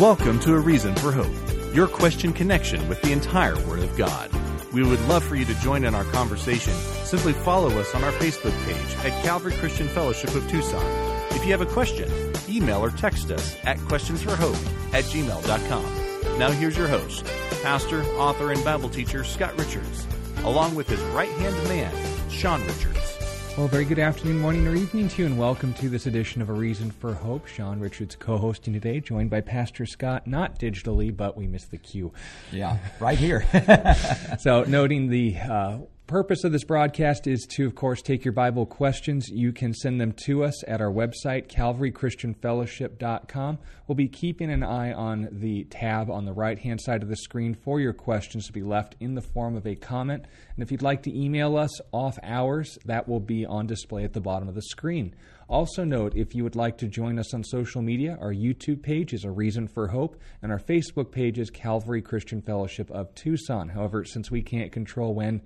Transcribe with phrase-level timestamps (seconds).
[0.00, 4.30] Welcome to A Reason for Hope, your question connection with the entire Word of God.
[4.72, 6.72] We would love for you to join in our conversation.
[7.04, 10.84] Simply follow us on our Facebook page at Calvary Christian Fellowship of Tucson.
[11.32, 12.10] If you have a question,
[12.48, 16.38] email or text us at questionsforhope at gmail.com.
[16.38, 17.24] Now here's your host,
[17.62, 20.06] pastor, author, and Bible teacher Scott Richards,
[20.42, 21.94] along with his right hand man,
[22.30, 23.11] Sean Richards.
[23.58, 26.48] Well, very good afternoon, morning, or evening to you, and welcome to this edition of
[26.48, 27.46] A Reason for Hope.
[27.46, 31.76] Sean Richards co hosting today, joined by Pastor Scott, not digitally, but we missed the
[31.76, 32.14] cue.
[32.50, 33.44] Yeah, right here.
[34.40, 38.66] so, noting the uh, purpose of this broadcast is to, of course, take your Bible
[38.66, 39.28] questions.
[39.28, 43.58] You can send them to us at our website, calvarychristianfellowship.com.
[43.86, 47.16] We'll be keeping an eye on the tab on the right hand side of the
[47.16, 50.26] screen for your questions to be left in the form of a comment.
[50.54, 54.12] And if you'd like to email us off hours, that will be on display at
[54.12, 55.14] the bottom of the screen.
[55.48, 59.12] Also, note if you would like to join us on social media, our YouTube page
[59.12, 63.68] is A Reason for Hope, and our Facebook page is Calvary Christian Fellowship of Tucson.
[63.68, 65.42] However, since we can't control when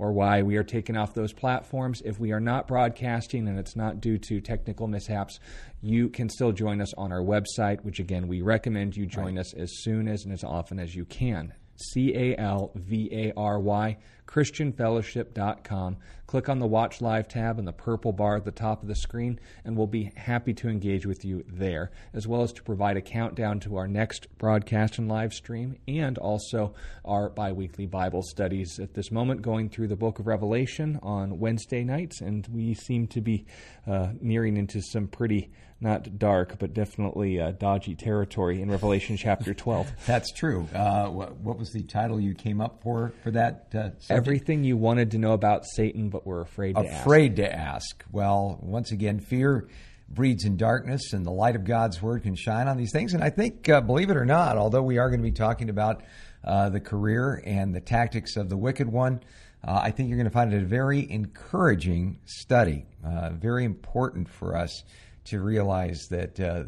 [0.00, 2.00] or why we are taken off those platforms.
[2.06, 5.38] If we are not broadcasting and it's not due to technical mishaps,
[5.82, 9.40] you can still join us on our website, which again, we recommend you join right.
[9.40, 11.52] us as soon as and as often as you can.
[11.80, 15.96] C A L V A R Y, ChristianFellowship.com.
[16.26, 18.94] Click on the Watch Live tab in the purple bar at the top of the
[18.94, 22.96] screen, and we'll be happy to engage with you there, as well as to provide
[22.96, 28.22] a countdown to our next broadcast and live stream, and also our bi weekly Bible
[28.22, 32.74] studies at this moment, going through the book of Revelation on Wednesday nights, and we
[32.74, 33.44] seem to be
[33.86, 39.54] uh, nearing into some pretty not dark, but definitely uh, dodgy territory in Revelation chapter
[39.54, 39.90] 12.
[40.06, 40.68] That's true.
[40.74, 43.68] Uh, what, what, was the title you came up for for that?
[43.74, 47.00] Uh, Everything you wanted to know about Satan, but were afraid to afraid ask.
[47.00, 48.04] Afraid to ask.
[48.12, 49.68] Well, once again, fear
[50.08, 53.14] breeds in darkness, and the light of God's word can shine on these things.
[53.14, 55.70] And I think, uh, believe it or not, although we are going to be talking
[55.70, 56.02] about
[56.42, 59.20] uh, the career and the tactics of the wicked one,
[59.62, 62.86] uh, I think you're going to find it a very encouraging study,
[63.32, 64.82] very important for us
[65.26, 66.64] to realize that uh,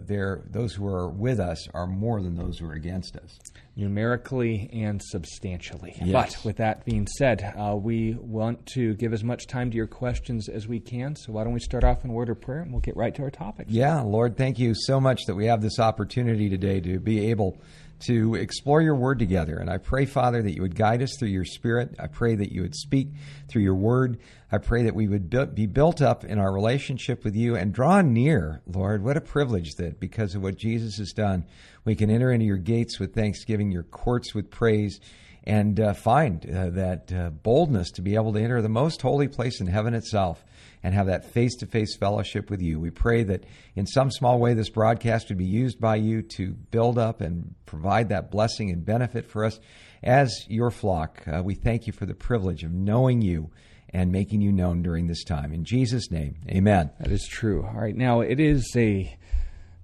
[0.51, 3.39] those who are with us are more than those who are against us.
[3.75, 5.95] Numerically and substantially.
[6.03, 6.13] Yes.
[6.13, 9.87] But with that being said, uh, we want to give as much time to your
[9.87, 11.17] questions as we can.
[11.17, 13.23] So why don't we start off in word of prayer and we'll get right to
[13.23, 13.67] our topic.
[13.71, 17.59] Yeah, Lord, thank you so much that we have this opportunity today to be able
[18.07, 19.57] to explore your word together.
[19.57, 21.95] And I pray, Father, that you would guide us through your spirit.
[21.99, 23.09] I pray that you would speak
[23.49, 24.19] through your word.
[24.51, 28.01] I pray that we would be built up in our relationship with you and draw
[28.01, 29.03] near, Lord.
[29.05, 31.45] What a privilege that because of what Jesus has done,
[31.85, 35.01] we can enter into your gates with thanksgiving, your courts with praise,
[35.45, 39.29] and uh, find uh, that uh, boldness to be able to enter the most holy
[39.29, 40.45] place in heaven itself
[40.83, 42.81] and have that face to face fellowship with you.
[42.81, 43.45] We pray that
[43.75, 47.55] in some small way this broadcast would be used by you to build up and
[47.67, 49.61] provide that blessing and benefit for us
[50.03, 51.23] as your flock.
[51.27, 53.51] Uh, we thank you for the privilege of knowing you
[53.91, 55.53] and making you known during this time.
[55.53, 56.91] In Jesus' name, amen.
[56.99, 57.65] That is true.
[57.65, 59.17] All right, now it is a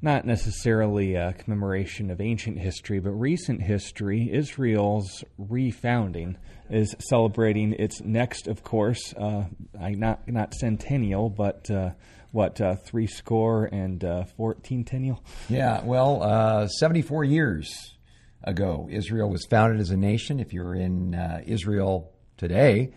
[0.01, 4.31] not necessarily a commemoration of ancient history, but recent history.
[4.33, 6.37] Israel's refounding
[6.71, 9.45] is celebrating its next, of course, uh,
[9.75, 11.91] not not centennial, but uh,
[12.31, 15.25] what uh, three score and uh, fourteen tennial.
[15.49, 17.97] Yeah, well, uh, seventy four years
[18.45, 20.39] ago, Israel was founded as a nation.
[20.39, 22.93] If you're in uh, Israel today,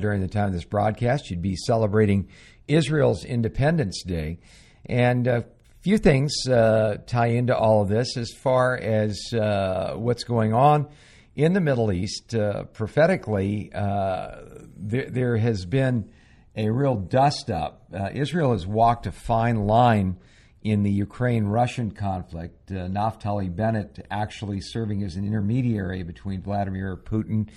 [0.00, 2.28] during the time of this broadcast, you'd be celebrating
[2.68, 4.38] Israel's Independence Day,
[4.84, 5.44] and a
[5.82, 10.88] few things tie into all of this as far as what's going on
[11.34, 14.36] in the Middle East, uh, prophetically, uh,
[14.76, 16.10] there, there, has been
[16.54, 17.86] a real dust up.
[17.92, 20.18] Uh, Israel has walked a fine line
[20.62, 22.70] in the Ukraine Russian conflict.
[22.70, 27.48] Uh, Naftali Bennett actually serving as an intermediary between Vladimir Putin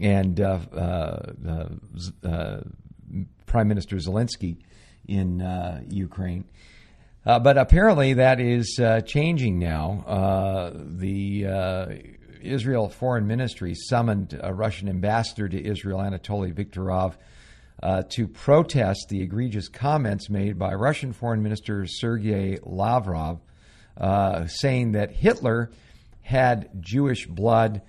[0.00, 0.58] and uh,
[2.24, 2.60] uh,
[3.46, 4.56] Prime Minister Zelensky
[5.06, 6.44] in Ukraine.
[7.26, 10.04] Uh, but apparently that is uh, changing now.
[10.06, 11.44] Uh, the
[12.42, 17.14] Israel Foreign Ministry summoned a Russian ambassador to Israel, Anatoly Viktorov,
[17.82, 23.40] uh, to protest the egregious comments made by Russian Foreign Minister Sergei Lavrov,
[23.96, 25.70] uh, saying that Hitler
[26.22, 27.82] had Jewish blood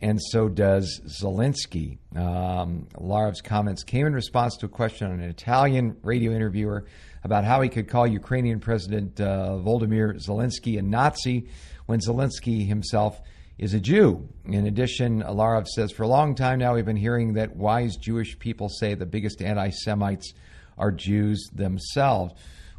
[0.00, 1.98] and so does Zelensky.
[2.16, 6.86] Um, Lavrov's comments came in response to a question on an Italian radio interviewer
[7.24, 11.48] about how he could call Ukrainian President uh, Volodymyr Zelensky a Nazi
[11.86, 13.20] when Zelensky himself
[13.58, 14.28] is a Jew.
[14.44, 18.38] In addition, Lavrov says, for a long time now, we've been hearing that wise Jewish
[18.38, 20.32] people say the biggest anti Semites
[20.76, 22.34] are Jews themselves.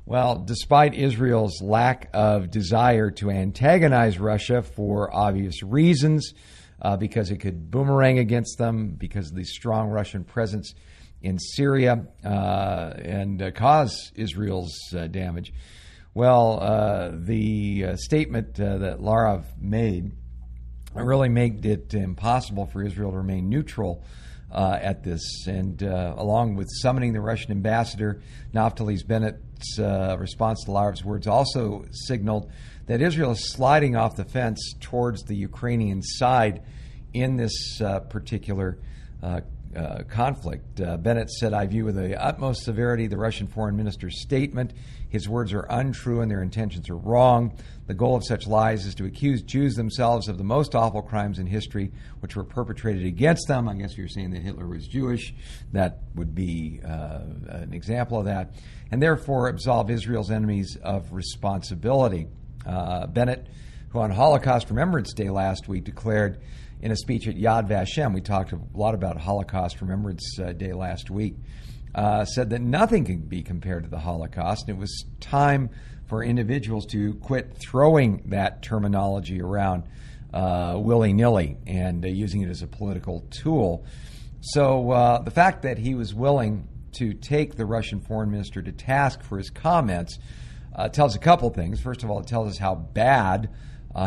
[0.06, 6.34] Well, despite Israel's lack of desire to antagonize Russia for obvious reasons,
[6.82, 10.74] uh, because it could boomerang against them, because of the strong Russian presence
[11.24, 15.54] in Syria uh, and uh, cause Israel's uh, damage.
[16.14, 16.60] Well,
[17.18, 20.12] the statement that Lavrov made
[20.94, 24.04] really made it impossible for Israel to remain neutral
[24.52, 25.48] uh, at this.
[25.48, 28.22] And uh, along with summoning the Russian ambassador,
[28.54, 32.52] Naftali Bennett's uh, response to Lavrov's words also signaled
[32.86, 36.62] that Israel is sliding off the fence towards the Ukrainian side
[37.12, 38.78] in this particular
[39.76, 40.80] uh, conflict.
[40.80, 44.74] Uh, Bennett said, I view with the utmost severity the Russian foreign minister's statement.
[45.10, 47.58] His words are untrue and their intentions are wrong.
[47.86, 51.38] The goal of such lies is to accuse Jews themselves of the most awful crimes
[51.38, 53.70] in history which were perpetrated against them.
[53.70, 55.34] I guess you're saying that Hitler was Jewish.
[55.72, 58.54] That would be uh, an example of that.
[58.92, 62.28] And therefore absolve Israel's enemies of responsibility.
[62.66, 63.48] Uh, Bennett,
[63.90, 66.42] who on Holocaust Remembrance Day last week declared,
[66.84, 70.74] in a speech at Yad Vashem, we talked a lot about Holocaust Remembrance uh, Day
[70.74, 71.36] last week,
[71.96, 74.68] uh, said that nothing can be compared to the Holocaust.
[74.68, 75.70] And it was time
[76.08, 79.84] for individuals to quit throwing that terminology around
[80.34, 83.86] uh, willy nilly and uh, using it as a political tool.
[84.42, 88.74] So uh, the fact that he was willing to take the Russian foreign minister to
[88.74, 90.20] task for his comments
[90.76, 91.80] uh, tells a couple things.
[91.80, 93.50] First of all, it tells us how bad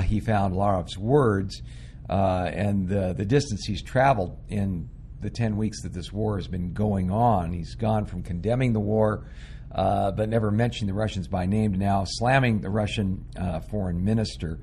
[0.04, 1.62] he found Lavrov's words
[2.08, 4.88] uh, and the, the distance he's traveled in
[5.20, 7.52] the 10 weeks that this war has been going on.
[7.52, 9.26] He's gone from condemning the war,
[9.72, 14.04] uh, but never mentioning the Russians by name, to now slamming the Russian uh, foreign
[14.04, 14.60] minister.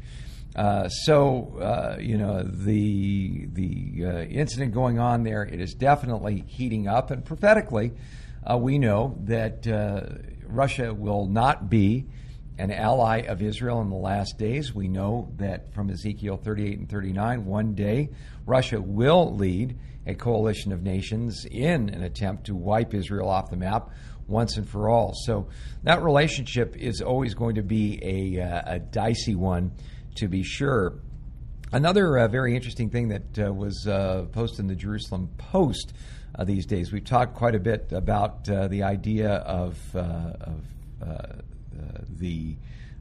[0.55, 5.43] Uh, so uh, you know the the uh, incident going on there.
[5.43, 7.91] It is definitely heating up, and prophetically,
[8.59, 9.65] we know that
[10.45, 12.05] Russia will not be
[12.57, 14.73] an ally of Israel in the last days.
[14.73, 18.09] We know that from Ezekiel 38 and 39, one day
[18.45, 23.57] Russia will lead a coalition of nations in an attempt to wipe Israel off the
[23.57, 23.89] map
[24.27, 25.13] once and for all.
[25.25, 25.47] So
[25.83, 29.71] that relationship is always going to be a, uh, a dicey one,
[30.15, 30.99] to be sure.
[31.71, 35.93] Another uh, very interesting thing that uh, was uh, posted in the Jerusalem Post
[36.35, 40.61] uh, these days, we've talked quite a bit about uh, the idea of, of
[42.09, 42.57] the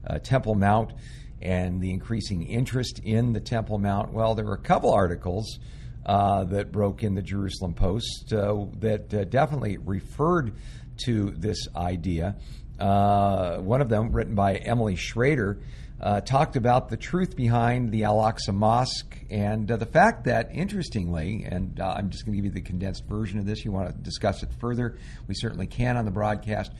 [0.07, 0.93] uh, Temple Mount
[1.41, 4.13] and the increasing interest in the Temple Mount.
[4.13, 5.59] Well, there were a couple articles
[6.05, 10.53] uh, that broke in the Jerusalem Post uh, that uh, definitely referred
[11.05, 12.35] to this idea.
[12.79, 15.59] Uh, one of them, written by Emily Schrader,
[16.01, 21.45] uh, talked about the truth behind the Al Aqsa Mosque and the fact that, interestingly,
[21.49, 23.63] and I'm just going to give you the condensed version of this.
[23.63, 24.97] You want to discuss it further?
[25.27, 26.73] We certainly can on the broadcast.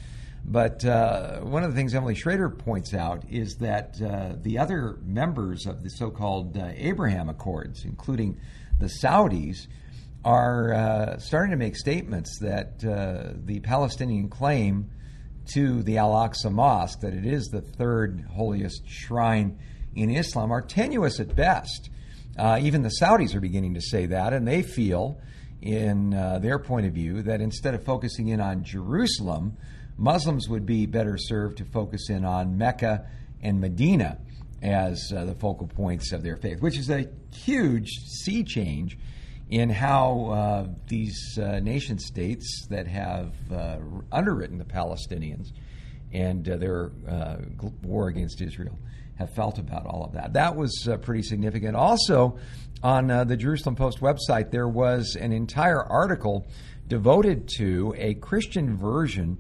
[0.46, 4.98] But uh, one of the things Emily Schrader points out is that uh, the other
[5.02, 8.38] members of the so called uh, Abraham Accords, including
[8.78, 9.68] the Saudis,
[10.26, 14.90] are uh, starting to make statements that uh, the Palestinian claim
[15.54, 19.58] to the Al Aqsa Mosque, that it is the third holiest shrine
[19.96, 21.90] in Islam, are tenuous at best.
[22.38, 25.20] Uh, even the Saudis are beginning to say that, and they feel,
[25.62, 26.12] in
[26.42, 29.58] their point of view, that instead of focusing in on Jerusalem,
[29.98, 33.08] Muslims would be better served to focus in on Mecca
[33.42, 34.18] and Medina
[34.62, 38.98] as uh, the focal points of their faith, which is a huge sea change
[39.50, 43.78] in how uh, these uh, nation states that have uh,
[44.12, 45.52] underwritten the Palestinians
[46.14, 47.38] and uh, their uh,
[47.84, 48.80] war against Israel
[49.16, 50.34] have felt about all of that.
[50.34, 51.76] That was pretty significant.
[51.76, 52.40] Also,
[52.82, 56.48] on the Jerusalem Post website, there was an entire article
[56.88, 59.38] devoted to a Christian version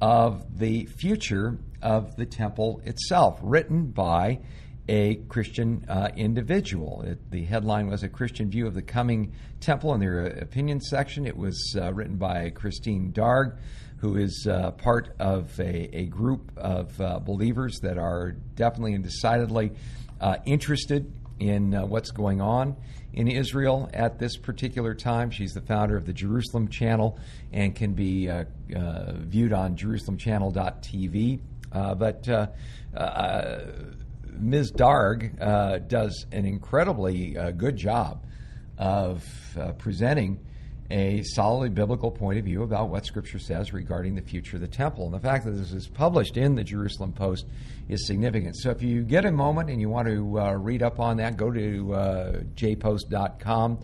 [0.00, 4.40] of the future of the temple itself, written by
[4.88, 7.02] a Christian uh, individual.
[7.02, 11.26] It, the headline was A Christian View of the Coming Temple in their opinion section.
[11.26, 13.56] It was uh, written by Christine Darg,
[13.98, 19.04] who is uh, part of a, a group of uh, believers that are definitely and
[19.04, 19.72] decidedly
[20.20, 22.76] uh, interested in uh, what's going on
[23.12, 25.30] in Israel at this particular time.
[25.30, 27.18] She's the founder of the Jerusalem Channel
[27.52, 31.40] and can be uh, uh, viewed on JerusalemChannel.tv.
[31.72, 32.46] Uh, but uh,
[32.96, 33.58] uh,
[34.38, 34.70] Ms.
[34.70, 35.38] Darg
[35.88, 38.24] does an incredibly good job
[38.78, 39.24] of
[39.78, 40.40] presenting
[40.90, 44.68] a solidly biblical point of view about what Scripture says regarding the future of the
[44.68, 45.06] temple.
[45.06, 47.46] And the fact that this is published in the Jerusalem Post
[47.88, 48.56] is significant.
[48.56, 51.36] So if you get a moment and you want to uh, read up on that,
[51.36, 53.78] go to uh, jpost.com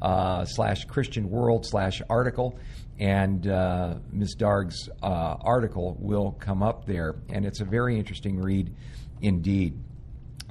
[0.00, 2.58] uh, slash Christian World slash article
[2.98, 4.34] and uh, Ms.
[4.36, 8.72] Darg's uh, article will come up there, and it's a very interesting read
[9.20, 9.76] indeed.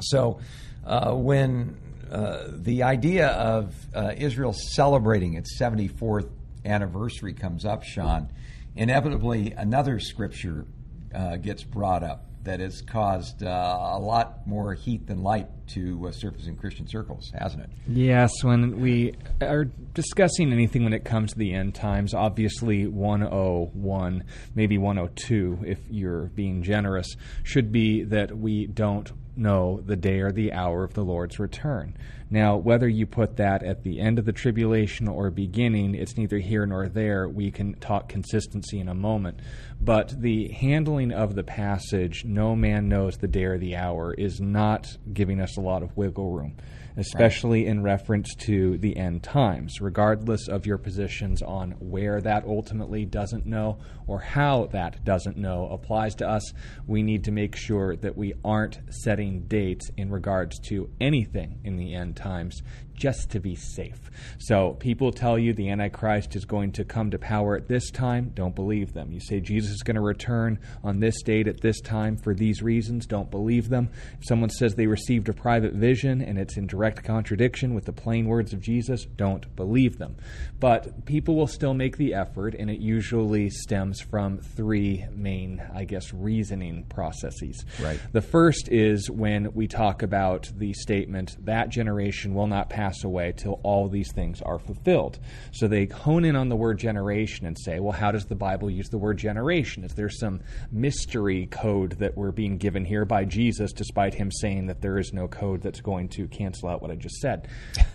[0.01, 0.39] So,
[0.85, 1.77] uh, when
[2.13, 6.29] uh, the idea of uh, Israel celebrating its 74th
[6.63, 8.29] anniversary comes up, Sean,
[8.75, 10.65] inevitably another scripture
[11.13, 16.07] uh, gets brought up that has caused uh, a lot more heat than light to
[16.07, 17.69] uh, surface in Christian circles, hasn't it?
[17.87, 24.23] Yes, when we are discussing anything when it comes to the end times, obviously 101,
[24.55, 30.31] maybe 102, if you're being generous, should be that we don't know the day or
[30.31, 31.95] the hour of the Lord's return.
[32.29, 36.39] Now, whether you put that at the end of the tribulation or beginning, it's neither
[36.39, 37.29] here nor there.
[37.29, 39.39] We can talk consistency in a moment.
[39.79, 44.39] But the handling of the passage, no man knows the day or the hour, is
[44.41, 46.55] not giving us a lot of wiggle room
[46.97, 47.71] especially right.
[47.71, 53.45] in reference to the end times, regardless of your positions on where that ultimately doesn't
[53.45, 56.53] know or how that doesn't know applies to us.
[56.87, 61.77] We need to make sure that we aren't setting dates in regards to anything in
[61.77, 62.61] the end times
[63.03, 63.99] just to be safe.
[64.37, 68.31] So people tell you the Antichrist is going to come to power at this time,
[68.33, 69.11] don't believe them.
[69.11, 72.63] You say Jesus is going to return on this date at this time for these
[72.63, 73.89] reasons, don't believe them.
[74.21, 77.91] If someone says they received a private vision and it's in direct contradiction with the
[77.91, 80.15] plain words of Jesus, don't believe them.
[80.61, 85.83] But people will still make the effort, and it usually stems from three main, I
[85.83, 87.65] guess, reasoning processes.
[87.81, 87.99] Right.
[88.13, 93.03] The first is when we talk about the statement that generation will not pass pass
[93.03, 95.19] away till all these things are fulfilled.
[95.51, 98.69] So they hone in on the word generation and say, well, how does the Bible
[98.69, 99.83] use the word generation?
[99.83, 104.67] Is there some mystery code that we're being given here by Jesus, despite him saying
[104.67, 107.47] that there is no code that's going to cancel out what I just said?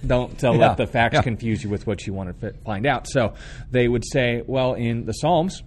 [0.06, 0.50] Don't yeah.
[0.50, 1.22] let the facts yeah.
[1.22, 3.06] confuse you with what you want to find out.
[3.08, 3.34] So
[3.70, 5.62] they would say, well, in the Psalms,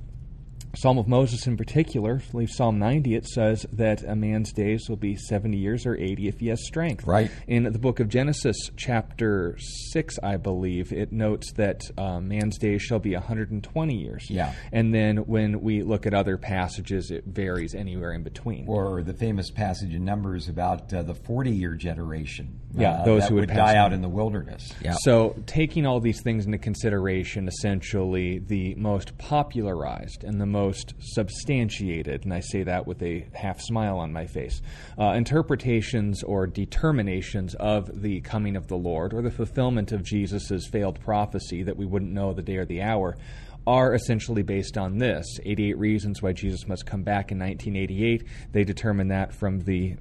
[0.75, 4.85] Psalm of Moses in particular, I believe Psalm 90, it says that a man's days
[4.87, 7.05] will be 70 years or 80 if he has strength.
[7.05, 7.29] Right.
[7.47, 9.57] In the book of Genesis, chapter
[9.91, 14.29] 6, I believe, it notes that uh, man's days shall be 120 years.
[14.29, 14.53] Yeah.
[14.71, 18.65] And then when we look at other passages, it varies anywhere in between.
[18.67, 22.59] Or the famous passage in Numbers about uh, the 40 year generation.
[22.73, 24.71] Yeah, uh, those who would, would die out in the wilderness.
[24.81, 24.95] Yeah.
[25.01, 30.94] So, taking all these things into consideration, essentially, the most popularized and the most most
[31.00, 34.62] substantiated, and I say that with a half smile on my face,
[35.00, 40.68] uh, interpretations or determinations of the coming of the Lord or the fulfillment of Jesus'
[40.68, 43.18] failed prophecy that we wouldn't know the day or the hour
[43.65, 48.24] are essentially based on this 88 reasons why Jesus must come back in 1988.
[48.51, 49.96] They determine that from the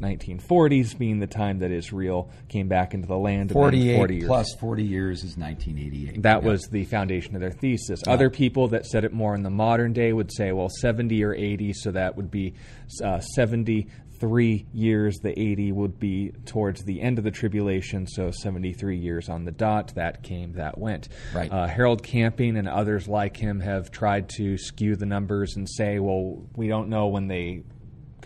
[0.00, 3.50] 1940s being the time that Israel came back into the land.
[3.50, 6.22] 48 40 plus 40 years is 1988.
[6.22, 6.48] That yeah.
[6.48, 8.02] was the foundation of their thesis.
[8.06, 8.12] Yeah.
[8.12, 11.34] Other people that said it more in the modern day would say, well, 70 or
[11.34, 12.54] 80, so that would be
[13.02, 15.18] uh, 73 years.
[15.18, 19.52] The 80 would be towards the end of the tribulation, so 73 years on the
[19.52, 19.94] dot.
[19.94, 21.08] That came, that went.
[21.34, 21.50] Right.
[21.50, 25.98] Uh, Harold Camping and others like him have tried to skew the numbers and say,
[26.00, 27.62] well, we don't know when they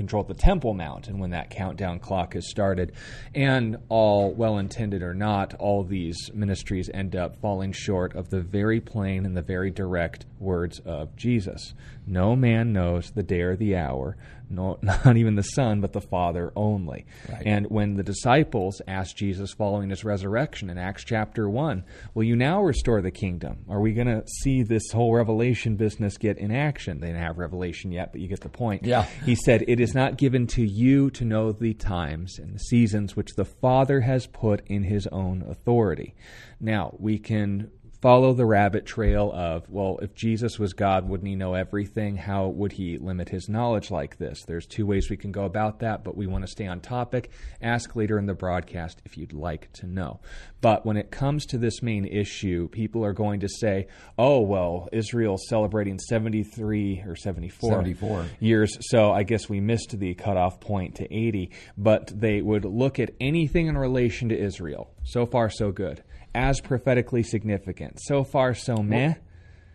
[0.00, 2.92] control the Temple Mount and when that countdown clock has started.
[3.34, 8.40] And all well intended or not, all these ministries end up falling short of the
[8.40, 11.74] very plain and the very direct words of Jesus.
[12.06, 14.16] No man knows the day or the hour,
[14.50, 17.06] no, not even the Son, but the Father only.
[17.28, 17.42] Right.
[17.46, 22.36] And when the disciples asked Jesus following his resurrection in Acts chapter 1, Will you
[22.36, 23.64] now restore the kingdom?
[23.68, 27.00] Are we going to see this whole revelation business get in action?
[27.00, 28.84] They didn't have revelation yet, but you get the point.
[28.84, 29.06] Yeah.
[29.24, 33.16] He said, It is not given to you to know the times and the seasons
[33.16, 36.14] which the Father has put in his own authority.
[36.60, 41.36] Now, we can follow the rabbit trail of, well, if Jesus was God, wouldn't he
[41.36, 42.16] know everything?
[42.16, 44.42] How would he limit his knowledge like this?
[44.44, 47.30] There's two ways we can go about that, but we want to stay on topic.
[47.60, 50.20] Ask later in the broadcast if you'd like to know.
[50.62, 53.88] But when it comes to this main issue, people are going to say,
[54.18, 60.14] oh, well, Israel's celebrating 73 or 74, 74 years, so I guess we missed the
[60.14, 61.50] cutoff point to 80.
[61.76, 64.90] But they would look at anything in relation to Israel.
[65.04, 66.02] So far, so good
[66.34, 68.00] as prophetically significant.
[68.00, 69.14] So far, so meh.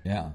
[0.03, 0.31] Yeah.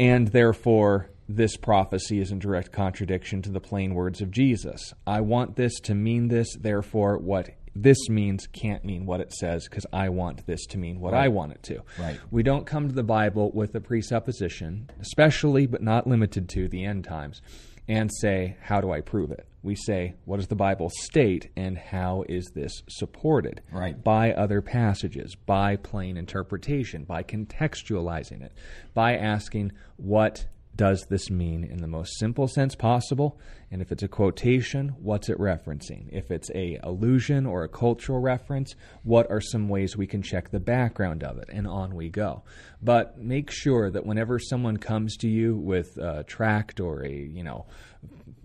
[0.00, 4.94] And therefore, this prophecy is in direct contradiction to the plain words of Jesus.
[5.06, 9.68] I want this to mean this, therefore, what this means can't mean what it says
[9.68, 11.24] because I want this to mean what right.
[11.24, 11.82] I want it to.
[11.98, 12.18] Right.
[12.30, 16.84] We don't come to the Bible with a presupposition, especially but not limited to the
[16.84, 17.40] end times,
[17.86, 19.46] and say, How do I prove it?
[19.68, 23.60] We say, What does the Bible state, and how is this supported?
[23.70, 24.02] Right.
[24.02, 28.54] By other passages, by plain interpretation, by contextualizing it,
[28.94, 33.38] by asking, What does this mean in the most simple sense possible?
[33.70, 36.08] And if it's a quotation, what's it referencing?
[36.12, 40.50] If it's a allusion or a cultural reference, what are some ways we can check
[40.50, 41.50] the background of it?
[41.52, 42.44] And on we go.
[42.80, 47.42] But make sure that whenever someone comes to you with a tract or a, you
[47.42, 47.66] know,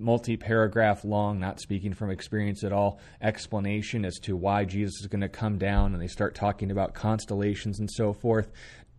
[0.04, 5.22] multi-paragraph long, not speaking from experience at all, explanation as to why Jesus is going
[5.22, 8.52] to come down and they start talking about constellations and so forth,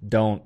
[0.06, 0.42] don't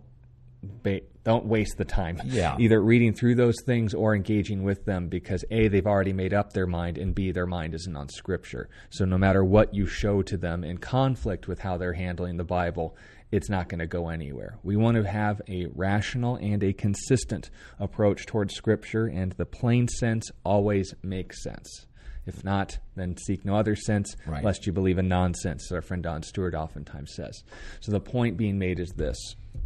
[0.63, 2.21] ba- don't waste the time.
[2.25, 2.57] Yeah.
[2.61, 6.53] either reading through those things or engaging with them because a they've already made up
[6.53, 8.69] their mind and b their mind isn't on scripture.
[8.91, 12.45] So no matter what you show to them in conflict with how they're handling the
[12.45, 12.97] bible
[13.31, 17.51] it's not going to go anywhere we want to have a rational and a consistent
[17.79, 21.87] approach towards scripture and the plain sense always makes sense
[22.29, 24.45] if not, then seek no other sense, Right.
[24.45, 27.43] lest you believe in nonsense, as our friend Don Stewart oftentimes says.
[27.81, 29.17] So the point being made is this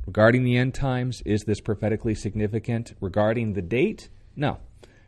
[0.06, 2.94] regarding the end times, is this prophetically significant?
[3.00, 4.58] Regarding the date, no.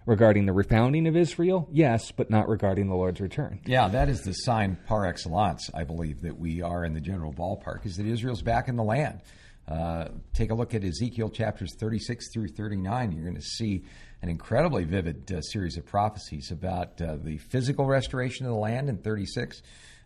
[0.07, 3.61] Regarding the refounding of Israel, yes, but not regarding the Lord's return.
[3.65, 7.33] Yeah, that is the sign par excellence, I believe, that we are in the general
[7.33, 9.21] ballpark, is that Israel's back in the land.
[9.67, 13.13] Uh, take a look at Ezekiel chapters 36 through 39.
[13.13, 13.85] You're going to see
[14.21, 18.89] an incredibly vivid uh, series of prophecies about uh, the physical restoration of the land
[18.89, 19.63] in 36.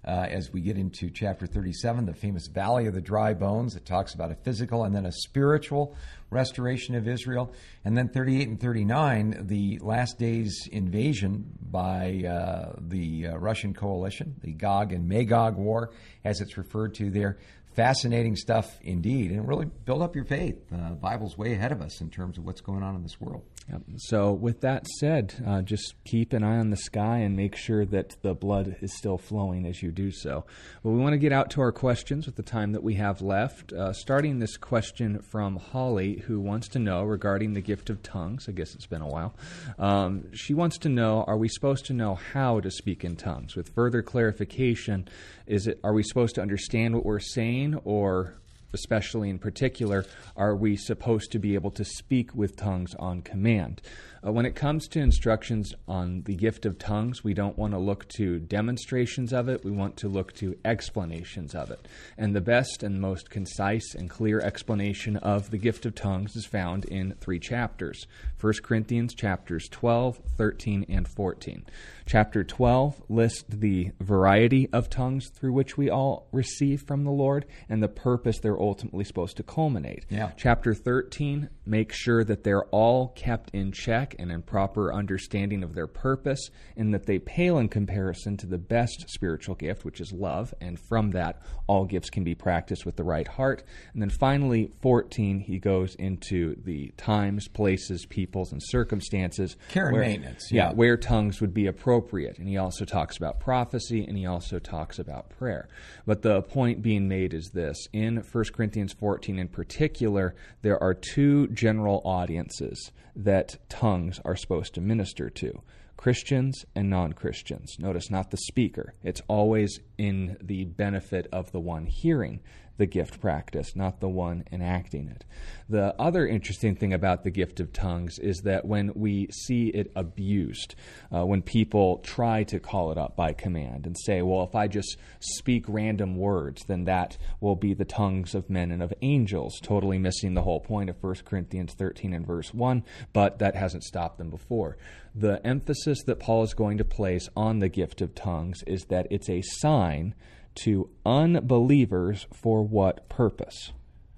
[0.07, 3.85] Uh, as we get into chapter 37, the famous Valley of the Dry Bones, that
[3.85, 5.97] talks about a physical and then a spiritual
[6.31, 7.53] restoration of Israel.
[7.85, 14.37] And then 38 and 39, the last days invasion by uh, the uh, Russian coalition,
[14.43, 15.91] the Gog and Magog war,
[16.25, 17.39] as it's referred to there.
[17.75, 20.57] Fascinating stuff indeed, and really build up your faith.
[20.73, 23.21] Uh, the Bible's way ahead of us in terms of what's going on in this
[23.21, 23.43] world.
[23.71, 23.83] Yep.
[23.97, 27.85] So, with that said, uh, just keep an eye on the sky and make sure
[27.85, 30.47] that the blood is still flowing as you do so.
[30.83, 33.21] Well, we want to get out to our questions with the time that we have
[33.21, 33.75] left.
[33.75, 38.49] Uh, starting this question from Holly, who wants to know regarding the gift of tongues.
[38.49, 39.35] I guess it's been a while.
[39.79, 43.55] Um, she wants to know: Are we supposed to know how to speak in tongues?
[43.55, 45.09] With further clarification,
[45.47, 48.39] is it are we supposed to understand what we're saying, or
[48.73, 50.05] especially in particular,
[50.37, 53.81] are we supposed to be able to speak with tongues on command?
[54.25, 57.79] Uh, when it comes to instructions on the gift of tongues, we don't want to
[57.79, 61.87] look to demonstrations of it, we want to look to explanations of it.
[62.17, 66.47] And the best and most concise and clear explanation of the gift of tongues is
[66.47, 68.07] found in three chapters
[68.41, 71.65] 1 Corinthians chapters 12, 13, and 14.
[72.07, 77.45] Chapter 12 lists the variety of tongues through which we all receive from the Lord
[77.69, 80.07] and the purpose they're ultimately supposed to culminate.
[80.09, 80.31] Yeah.
[80.37, 85.75] Chapter 13 makes sure that they're all kept in check and in proper understanding of
[85.75, 90.13] their purpose, and that they pale in comparison to the best spiritual gift, which is
[90.13, 90.53] love.
[90.61, 93.63] And from that, all gifts can be practiced with the right heart.
[93.93, 99.57] And then finally, 14, he goes into the times, places, peoples, and circumstances.
[99.69, 100.75] Care and where- maintenance, Yeah, yeah.
[100.75, 102.39] where tongues would be appropriate.
[102.39, 105.69] And he also talks about prophecy and he also talks about prayer.
[106.07, 110.95] But the point being made is this in 1 Corinthians 14 in particular, there are
[110.95, 115.63] two general audiences that tongues are supposed to minister to.
[115.97, 117.77] Christians and non Christians.
[117.79, 118.95] Notice not the speaker.
[119.03, 122.41] It's always in the benefit of the one hearing
[122.79, 125.25] the gift practice, not the one enacting it.
[125.69, 129.93] The other interesting thing about the gift of tongues is that when we see it
[129.95, 130.75] abused,
[131.15, 134.69] uh, when people try to call it up by command and say, well, if I
[134.69, 139.61] just speak random words, then that will be the tongues of men and of angels,
[139.61, 143.83] totally missing the whole point of 1 Corinthians 13 and verse 1, but that hasn't
[143.83, 144.79] stopped them before.
[145.15, 149.09] The emphasis that Paul is going to place on the gift of tongues is that
[149.11, 150.15] it's a sign
[150.63, 153.73] to unbelievers for what purpose?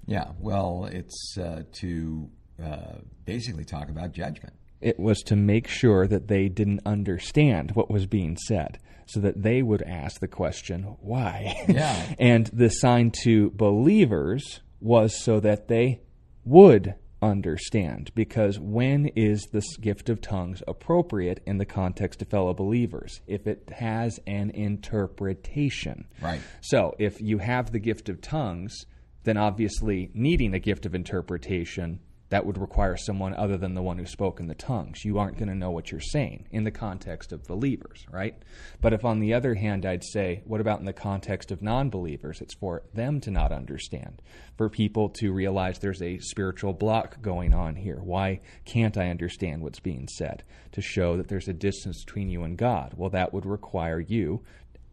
[0.05, 2.29] Yeah, well, it's uh, to
[2.61, 4.53] uh, basically talk about judgment.
[4.79, 9.43] It was to make sure that they didn't understand what was being said, so that
[9.43, 11.65] they would ask the question, why?
[11.67, 12.15] Yeah.
[12.19, 16.01] and the sign to believers was so that they
[16.43, 18.11] would understand.
[18.15, 23.21] Because when is this gift of tongues appropriate in the context of fellow believers?
[23.27, 26.07] If it has an interpretation.
[26.21, 26.41] Right.
[26.61, 28.85] So if you have the gift of tongues,
[29.23, 31.99] then obviously needing a gift of interpretation
[32.31, 35.03] that would require someone other than the one who spoke in the tongues.
[35.03, 38.35] You aren't going to know what you're saying in the context of believers, right?
[38.79, 41.89] But if on the other hand, I'd say, what about in the context of non
[41.89, 42.39] believers?
[42.39, 44.21] It's for them to not understand,
[44.57, 47.99] for people to realize there's a spiritual block going on here.
[48.01, 50.43] Why can't I understand what's being said?
[50.71, 52.93] To show that there's a distance between you and God.
[52.95, 54.41] Well, that would require you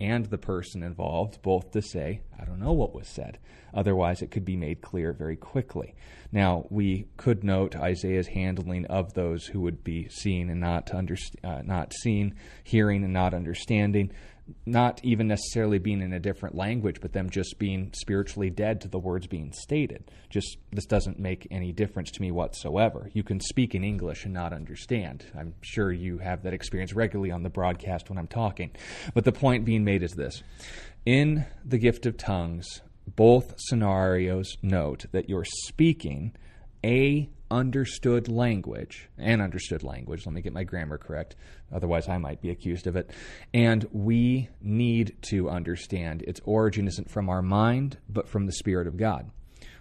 [0.01, 3.39] and the person involved both to say, I don't know what was said.
[3.75, 5.95] Otherwise, it could be made clear very quickly.
[6.31, 11.43] Now, we could note Isaiah's handling of those who would be seen and not, underst-
[11.43, 14.13] uh, not seen, hearing and not understanding
[14.67, 18.89] not even necessarily being in a different language, but them just being spiritually dead to
[18.89, 20.11] the words being stated.
[20.31, 23.11] Just this doesn't make any difference to me whatsoever.
[23.13, 25.27] You can speak in English and not understand.
[25.39, 28.71] I'm sure you have that experience regularly on the broadcast when I'm talking.
[29.15, 30.43] But the point being made is this
[31.05, 32.83] in the gift of tongues,
[33.17, 36.35] both scenarios note that you're speaking
[36.85, 40.27] a understood language and understood language.
[40.27, 41.37] Let me get my grammar correct.
[41.73, 43.11] Otherwise, I might be accused of it.
[43.55, 48.87] And we need to understand its origin isn't from our mind, but from the Spirit
[48.87, 49.31] of God.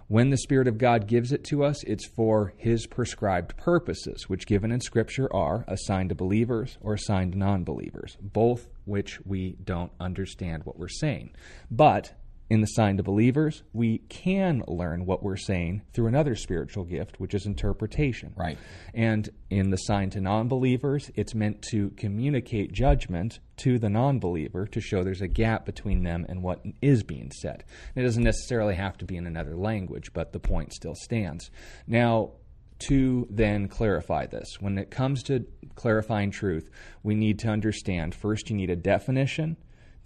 [0.10, 4.48] When the Spirit of God gives it to us, it's for His prescribed purposes, which
[4.48, 9.58] given in Scripture are assigned to believers or assigned to non believers, both which we
[9.62, 11.32] don't understand what we're saying.
[11.70, 12.14] But
[12.50, 17.20] in the sign to believers, we can learn what we're saying through another spiritual gift,
[17.20, 18.34] which is interpretation.
[18.36, 18.58] Right.
[18.94, 24.20] And in the sign to non believers, it's meant to communicate judgment to the non
[24.20, 27.66] believer to show there's a gap between them and what is being said.
[27.96, 31.52] it doesn't necessarily have to be in another language, but the point still stands.
[31.86, 32.32] Now,
[32.80, 36.70] to then clarify this, when it comes to clarifying truth,
[37.04, 39.58] we need to understand first, you need a definition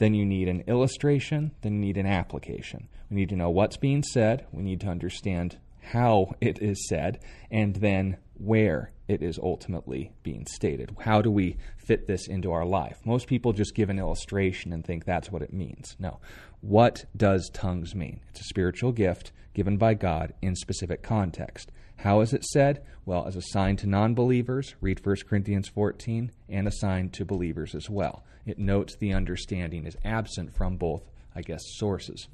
[0.02, 2.90] then you need an illustration, then you need an application.
[3.12, 5.60] We need to know what's being said, we need to understand
[5.92, 7.20] how it is said,
[7.52, 10.96] and then where it is ultimately being stated.
[11.02, 12.98] How do we fit this into our life?
[13.06, 15.96] Most people just give an illustration and think that's what it means.
[16.00, 16.20] No.
[16.62, 18.22] What does tongues mean?
[18.32, 21.72] It's a spiritual gift given by God in specific context.
[22.02, 22.84] How is it said?
[23.06, 27.26] Well, as a sign to non believers, read 1 Corinthians 14, and a sign to
[27.26, 28.24] believers as well.
[28.46, 31.04] It notes the understanding is absent from both,
[31.36, 32.28] I guess, sources.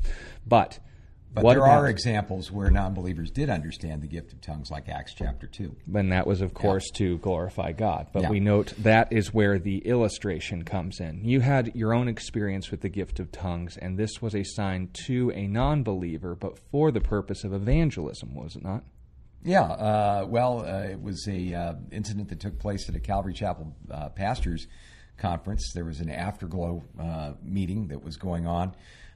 [0.45, 0.79] But
[1.33, 4.71] but what there about, are examples where non believers did understand the gift of tongues,
[4.71, 5.75] like Acts chapter 2.
[5.93, 6.97] And that was, of course, yeah.
[6.99, 8.07] to glorify God.
[8.13, 8.29] But yeah.
[8.29, 11.25] we note that is where the illustration comes in.
[11.25, 14.89] You had your own experience with the gift of tongues, and this was a sign
[15.05, 18.85] to a non believer, but for the purpose of evangelism, was it not?
[19.47, 23.33] Yeah, uh, well, uh, it was a uh, incident that took place at a Calvary
[23.33, 24.67] Chapel uh, pastors
[25.15, 25.71] conference.
[25.73, 28.75] There was an afterglow uh, meeting that was going on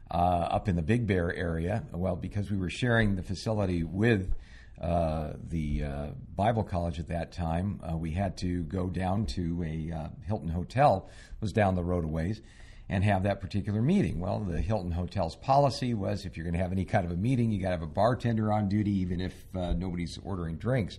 [0.09, 1.83] uh, up in the Big Bear area.
[1.91, 4.33] Well, because we were sharing the facility with
[4.79, 11.09] the Bible College at that time, we had to go down to a Hilton hotel.
[11.09, 12.41] It was down the road a ways
[12.91, 14.19] and have that particular meeting.
[14.19, 17.15] Well, the Hilton Hotel's policy was if you're going to have any kind of a
[17.15, 20.97] meeting, you got to have a bartender on duty, even if uh, nobody's ordering drinks.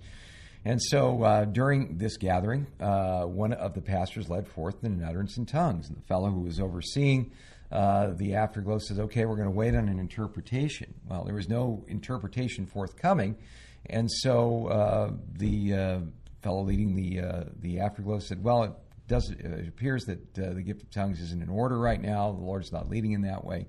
[0.64, 5.36] And so uh, during this gathering, uh, one of the pastors led forth an utterance
[5.36, 5.88] in tongues.
[5.88, 7.30] And the fellow who was overseeing
[7.70, 10.94] uh, the afterglow says, Okay, we're going to wait on an interpretation.
[11.06, 13.36] Well, there was no interpretation forthcoming.
[13.84, 15.98] And so uh, the uh,
[16.40, 18.78] fellow leading the, the afterglow said, Well,
[19.12, 22.32] it does it appears that uh, the gift of tongues isn't in order right now.
[22.32, 23.66] The Lord's not leading in that way.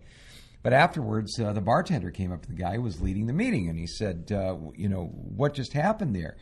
[0.62, 3.68] But afterwards, uh, the bartender came up to the guy who was leading the meeting,
[3.68, 6.38] and he said, uh, "You know what just happened there?"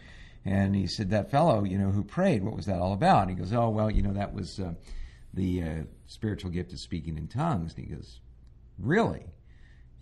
[0.45, 2.43] And he said, "That fellow, you know, who prayed.
[2.43, 4.73] What was that all about?" And he goes, "Oh, well, you know, that was uh,
[5.33, 8.19] the uh, spiritual gift of speaking in tongues." And he goes,
[8.77, 9.25] "Really?"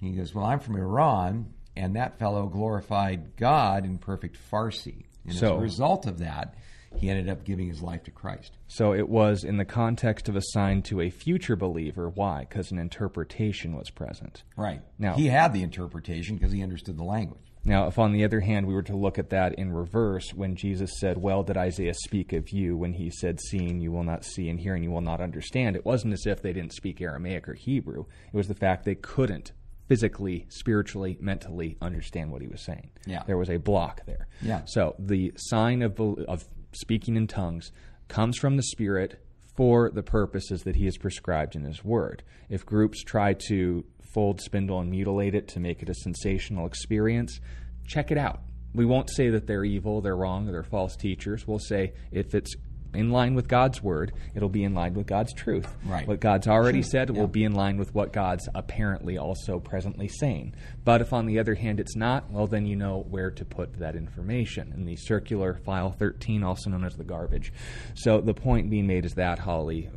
[0.02, 5.06] And he goes, "Well, I'm from Iran, and that fellow glorified God in perfect Farsi."
[5.24, 6.56] And so, as a result of that,
[6.96, 8.58] he ended up giving his life to Christ.
[8.68, 12.10] So it was in the context of a sign to a future believer.
[12.10, 12.46] Why?
[12.48, 14.44] Because an interpretation was present.
[14.58, 14.82] Right.
[14.98, 17.50] Now he had the interpretation because he understood the language.
[17.66, 20.56] Now, if on the other hand we were to look at that in reverse, when
[20.56, 22.78] Jesus said, Well, did Isaiah speak of you?
[22.78, 25.86] When he said, Seeing you will not see and hearing you will not understand, it
[25.86, 28.06] wasn't as if they didn't speak Aramaic or Hebrew.
[28.32, 29.52] It was the fact they couldn't
[29.88, 32.92] physically, spiritually, mentally understand what he was saying.
[33.06, 33.24] Yeah.
[33.26, 34.28] There was a block there.
[34.42, 34.62] Yeah.
[34.66, 37.72] So the sign of, of speaking in tongues
[38.08, 39.24] comes from the Spirit
[39.56, 42.24] for the purposes that He has prescribed in His Word.
[42.50, 47.40] If groups try to fold, spindle, and mutilate it to make it a sensational experience,
[47.86, 48.42] check it out.
[48.74, 51.48] We won't say that they're evil, they're wrong, they're false teachers.
[51.48, 52.56] We'll say if it's
[52.94, 55.68] in line with God's word, it'll be in line with God's truth.
[55.86, 56.08] Right.
[56.08, 57.20] What God's already said Yeah.
[57.20, 60.54] will be in line with what God's apparently also presently saying.
[60.84, 63.80] But if on the other hand it's not, well, then you know where to put
[63.80, 67.54] that information in the circular file 13, also known as the garbage.
[67.94, 69.90] So the point being made is that, Holly,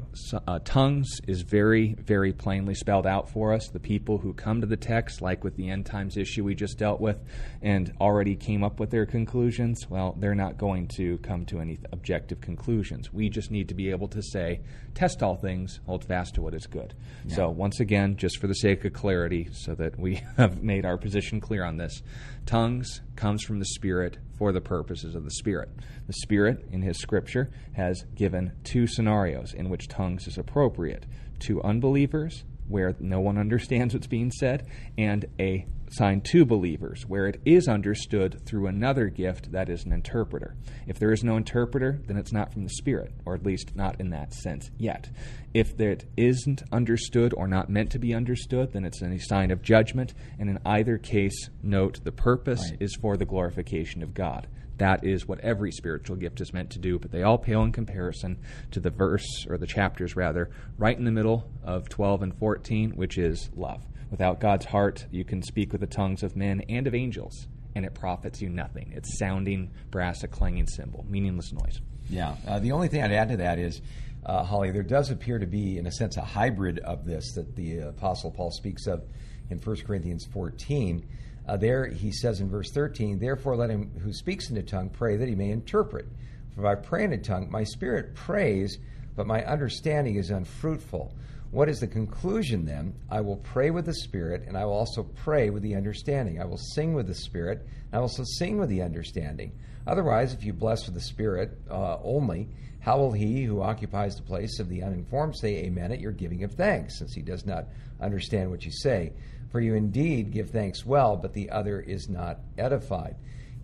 [0.46, 3.68] uh, tongues is very, very plainly spelled out for us.
[3.68, 6.78] The people who come to the text, like with the end times issue we just
[6.78, 7.18] dealt with,
[7.62, 11.78] and already came up with their conclusions, well, they're not going to come to any
[11.92, 12.40] objective
[12.83, 13.12] conclusions.
[13.12, 14.61] We just need to be able to say,
[14.95, 16.95] test all things, hold fast to what is good.
[17.29, 20.99] So, once again, just for the sake of clarity, so that we have made our
[20.99, 22.03] position clear on this,
[22.47, 25.68] tongues comes from the Spirit for the purposes of the Spirit.
[26.07, 31.07] The Spirit, in His Scripture, has given two scenarios in which tongues is appropriate
[31.40, 34.66] to unbelievers, where no one understands what's being said,
[34.99, 39.92] and a sign to believers, where it is understood through another gift that is an
[39.92, 40.57] interpreter.
[40.87, 44.00] If there is no interpreter, then it's not from the Spirit, or at least not
[44.00, 45.11] in that sense yet.
[45.52, 49.61] If it isn't understood or not meant to be understood, then it's a sign of
[49.62, 52.81] judgment, and in either case, note the purpose Right.
[52.83, 54.46] is for the glorification of God.
[54.78, 57.72] That is what every spiritual gift is meant to do, but they all pale in
[57.72, 58.38] comparison
[58.70, 62.92] to the verse, or the chapters rather, right in the middle of 12 and 14,
[62.92, 63.87] which is love.
[64.12, 67.87] Without God's heart, you can speak with the tongues of men and of angels, and
[67.87, 68.92] it profits you nothing.
[68.94, 71.81] It's sounding brass, a clanging cymbal, meaningless noise.
[72.11, 72.37] Yeah.
[72.46, 73.81] Uh, the only thing I'd add to that is,
[74.27, 77.57] uh, Holly, there does appear to be, in a sense, a hybrid of this that
[77.57, 79.03] the Apostle Paul speaks of
[79.48, 81.09] in 1 Corinthians 14.
[81.48, 84.90] Uh, there he says in verse 13, Therefore let him who speaks in a tongue
[84.90, 86.07] pray that he may interpret.
[86.55, 88.77] For if I pray in a tongue, my spirit prays,
[89.16, 91.14] but my understanding is unfruitful.
[91.52, 92.94] What is the conclusion then?
[93.10, 96.40] I will pray with the Spirit, and I will also pray with the understanding.
[96.40, 99.52] I will sing with the Spirit, and I will also sing with the understanding.
[99.86, 102.48] Otherwise, if you bless with the Spirit uh, only,
[102.80, 106.42] how will he who occupies the place of the uninformed say amen at your giving
[106.42, 107.66] of thanks, since he does not
[108.00, 109.12] understand what you say?
[109.50, 113.16] For you indeed give thanks well, but the other is not edified.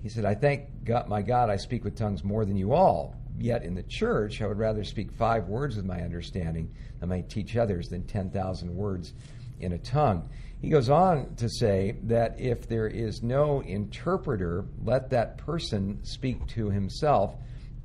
[0.03, 3.14] He said, I thank God, my God I speak with tongues more than you all.
[3.38, 7.20] Yet in the church, I would rather speak five words with my understanding than I
[7.22, 9.12] teach others than 10,000 words
[9.61, 10.29] in a tongue.
[10.61, 16.46] He goes on to say that if there is no interpreter, let that person speak
[16.48, 17.37] to himself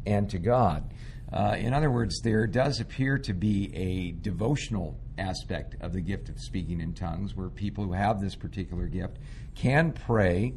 [0.05, 0.91] and to God.
[1.31, 6.29] Uh, in other words, there does appear to be a devotional aspect of the gift
[6.29, 9.17] of speaking in tongues where people who have this particular gift
[9.55, 10.53] can pray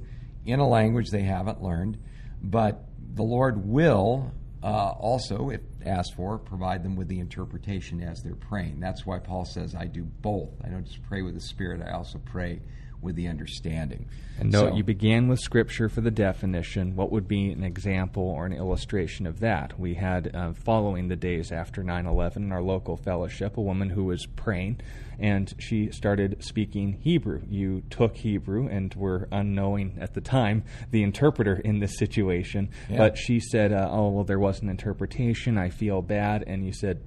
[0.47, 1.99] in a language they haven't learned,
[2.43, 4.33] but the Lord will
[4.63, 8.81] uh, also, if asked for, provide them with the interpretation as they're praying.
[8.81, 10.51] That's why Paul says, I do both.
[10.65, 12.61] I don't just pray with the Spirit, I also pray
[13.07, 14.07] with the understanding.
[14.39, 16.95] And note, So- you began with Scripture for the definition.
[16.95, 19.81] What would be an example or an illustration of that?
[19.81, 23.89] We had, uh, following the days after 9 11 in our local fellowship, a woman
[23.91, 24.81] who was praying
[25.19, 27.41] and she started speaking Hebrew.
[27.49, 32.69] You took Hebrew and were unknowing at the time the interpreter in this situation.
[32.91, 32.99] Yeah.
[32.99, 35.57] But she said, uh, Oh, well, there was an interpretation.
[35.57, 36.45] I feel bad.
[36.47, 37.01] And you said,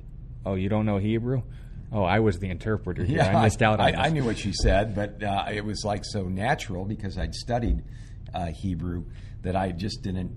[0.45, 1.43] Oh, you don't know Hebrew?
[1.91, 3.21] Oh, I was the interpreter here.
[3.21, 4.05] I missed out on I.
[4.05, 7.83] I knew what she said, but uh, it was like so natural because I'd studied
[8.33, 9.05] uh, Hebrew
[9.41, 10.35] that I just didn't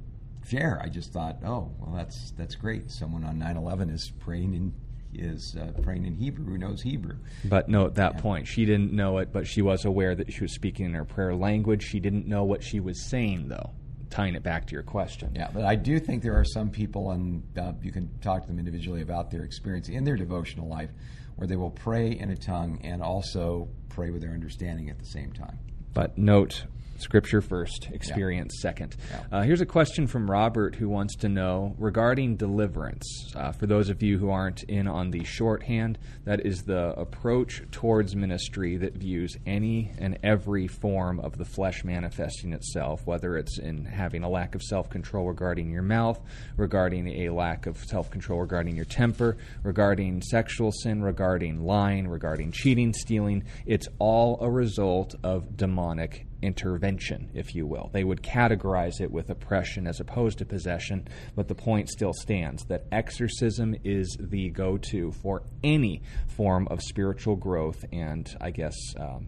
[0.49, 0.81] share.
[0.83, 2.91] I just thought, oh, well, that's that's great.
[2.91, 4.73] Someone on 9/11 is praying in
[5.15, 7.17] is uh, praying in Hebrew who knows Hebrew.
[7.45, 8.47] But no, at that point.
[8.49, 11.35] She didn't know it, but she was aware that she was speaking in her prayer
[11.35, 11.83] language.
[11.83, 13.71] She didn't know what she was saying, though.
[14.11, 15.33] Tying it back to your question.
[15.35, 18.49] Yeah, but I do think there are some people, and uh, you can talk to
[18.49, 20.91] them individually about their experience in their devotional life,
[21.37, 25.05] where they will pray in a tongue and also pray with their understanding at the
[25.05, 25.59] same time.
[25.95, 26.65] But note
[27.03, 28.97] Scripture first, experience second.
[29.11, 29.39] Yeah.
[29.39, 33.33] Uh, here's a question from Robert who wants to know regarding deliverance.
[33.35, 37.63] Uh, for those of you who aren't in on the shorthand, that is the approach
[37.73, 43.59] towards ministry that views any and every form of the flesh manifesting itself, whether it's
[43.59, 46.21] in having a lack of self control regarding your mouth,
[46.57, 52.53] regarding a lack of self control regarding your temper, regarding sexual sin, regarding lying, regarding
[52.53, 53.43] cheating, stealing.
[53.67, 57.91] It's all a result of demonic intervention, if you will.
[57.93, 62.65] They would categorize it with oppression as opposed to possession, but the point still stands
[62.65, 68.77] that exorcism is the go to for any form of spiritual growth and, I guess,
[68.99, 69.27] um,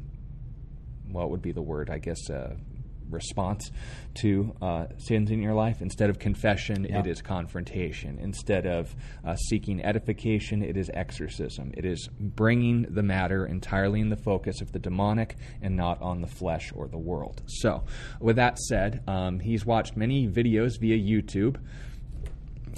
[1.11, 1.91] what would be the word?
[1.91, 2.57] I guess, uh,
[3.15, 3.71] response
[4.21, 5.81] to uh, sins in your life.
[5.81, 7.01] Instead of confession, Yeah.
[7.01, 8.19] it is confrontation.
[8.21, 11.73] Instead of uh, seeking edification, it is exorcism.
[11.77, 16.21] It is bringing the matter entirely in the focus of the demonic and not on
[16.21, 17.43] the flesh or the world.
[17.47, 17.85] So,
[18.21, 21.57] with that said, um, he's watched many videos via YouTube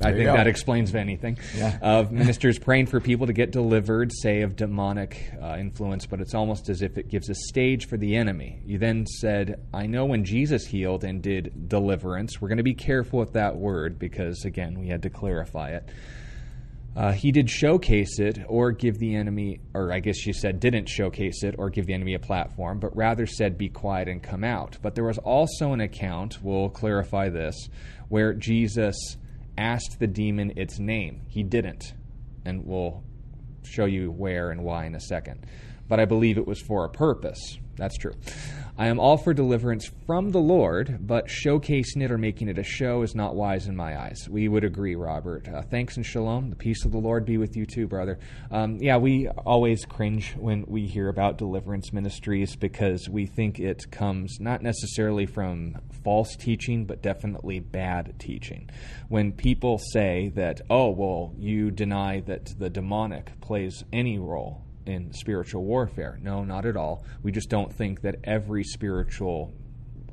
[0.02, 1.38] I think that explains anything.
[1.56, 1.78] Yeah.
[1.80, 6.34] Of ministers praying for people to get delivered, say of demonic uh, influence, but it's
[6.34, 8.60] almost as if it gives a stage for the enemy.
[8.64, 12.74] You then said, I know when Jesus healed and did deliverance, we're going to be
[12.74, 15.88] careful with that word because, again, we had to clarify it.
[16.94, 20.88] Uh, he did showcase it or give the enemy, or I guess you said didn't
[20.88, 24.44] showcase it or give the enemy a platform, but rather said, be quiet and come
[24.44, 24.78] out.
[24.80, 27.68] But there was also an account, we'll clarify this,
[28.08, 28.96] where Jesus
[29.58, 31.22] asked the demon its name.
[31.28, 31.94] He didn't.
[32.44, 33.02] And we'll
[33.64, 35.46] show you where and why in a second.
[35.88, 37.58] But I believe it was for a purpose.
[37.76, 38.14] That's true.
[38.78, 42.62] I am all for deliverance from the Lord, but showcasing it or making it a
[42.62, 44.28] show is not wise in my eyes.
[44.28, 45.48] We would agree, Robert.
[45.48, 46.50] Uh, thanks and shalom.
[46.50, 48.18] The peace of the Lord be with you too, brother.
[48.50, 53.90] Um, yeah, we always cringe when we hear about deliverance ministries because we think it
[53.90, 58.68] comes not necessarily from false teaching, but definitely bad teaching.
[59.08, 65.12] When people say that, oh, well, you deny that the demonic plays any role in
[65.12, 66.18] spiritual warfare.
[66.22, 67.04] No, not at all.
[67.22, 69.52] We just don't think that every spiritual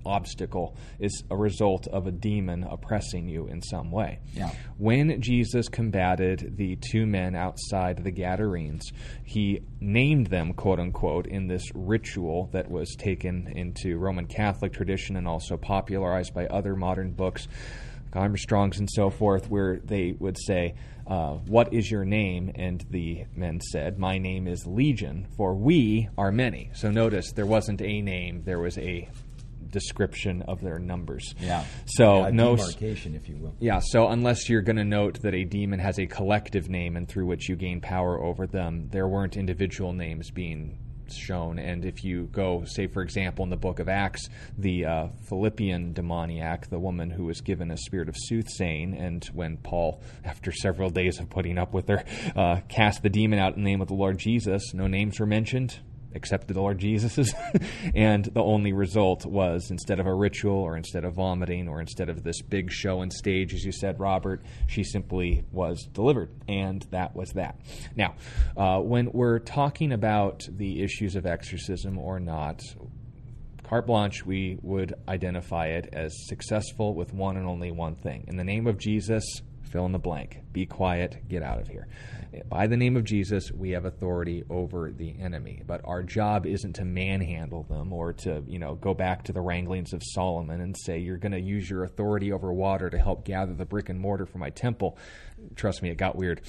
[0.06, 4.20] obstacle is a result of a demon oppressing you in some way.
[4.34, 4.52] Yeah.
[4.78, 8.92] When Jesus combated the two men outside the Gadarenes,
[9.24, 15.16] he named them, quote unquote, in this ritual that was taken into Roman Catholic tradition
[15.16, 17.48] and also popularized by other modern books.
[18.16, 20.76] Armstrongs and so forth, where they would say,
[21.08, 22.52] uh, What is your name?
[22.56, 26.72] And the men said, My name is Legion, for we are many.
[26.74, 29.10] So notice there wasn't a name, there was a
[29.70, 31.34] description of their numbers.
[31.40, 31.66] Yeah.
[31.88, 32.56] So Yeah, no.
[32.56, 33.56] demarcation, if you will.
[33.60, 37.08] Yeah, so unless you're going to note that a demon has a collective name and
[37.10, 40.78] through which you gain power over them, there weren't individual names being
[41.16, 41.60] shown.
[41.60, 45.94] And if you go, say, for example, in the book of Acts, the uh, Philippian
[45.94, 50.90] demoniac, the woman who was given a spirit of soothsaying, and when Paul, after several
[50.90, 52.04] days of putting up with her,
[52.36, 55.26] uh, cast the demon out in the name of the Lord Jesus, no names were
[55.26, 55.80] mentioned
[56.16, 57.34] except the Lord Jesus's.
[57.96, 62.10] and the only result was instead of a ritual or instead of vomiting or instead
[62.10, 66.30] of this big show and stage, as you said, Robert, she simply was delivered.
[66.48, 67.60] And that was that.
[67.96, 68.16] Now,
[68.56, 72.62] uh, when we're talking about the issues of exorcism or not,
[73.64, 78.26] carte blanche, we would identify it as successful with one and only one thing.
[78.28, 79.24] In the name of Jesus,
[79.74, 80.38] fill in the blank.
[80.54, 81.88] Be quiet, get out of here.
[82.48, 85.64] By the name of Jesus, we have authority over the enemy.
[85.66, 89.42] But our job isn't to manhandle them or to, you know, go back to the
[89.42, 93.26] wranglings of Solomon and say, you're going to use your authority over water to help
[93.26, 94.96] gather the brick and mortar for my temple.
[95.56, 96.42] Trust me, it got weird.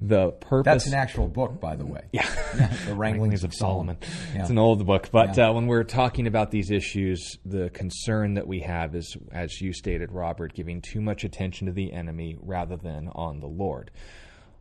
[0.00, 0.64] The purpose.
[0.64, 2.02] That's an actual book, by the way.
[2.12, 2.28] Yeah.
[2.86, 3.96] the Wranglings of Solomon.
[4.34, 4.40] Yeah.
[4.42, 5.08] It's an old book.
[5.10, 5.50] But Yeah.
[5.50, 9.72] uh, when we're talking about these issues, the concern that we have is, as you
[9.72, 13.90] stated, Robert, giving too much attention to the enemy rather than on the Lord.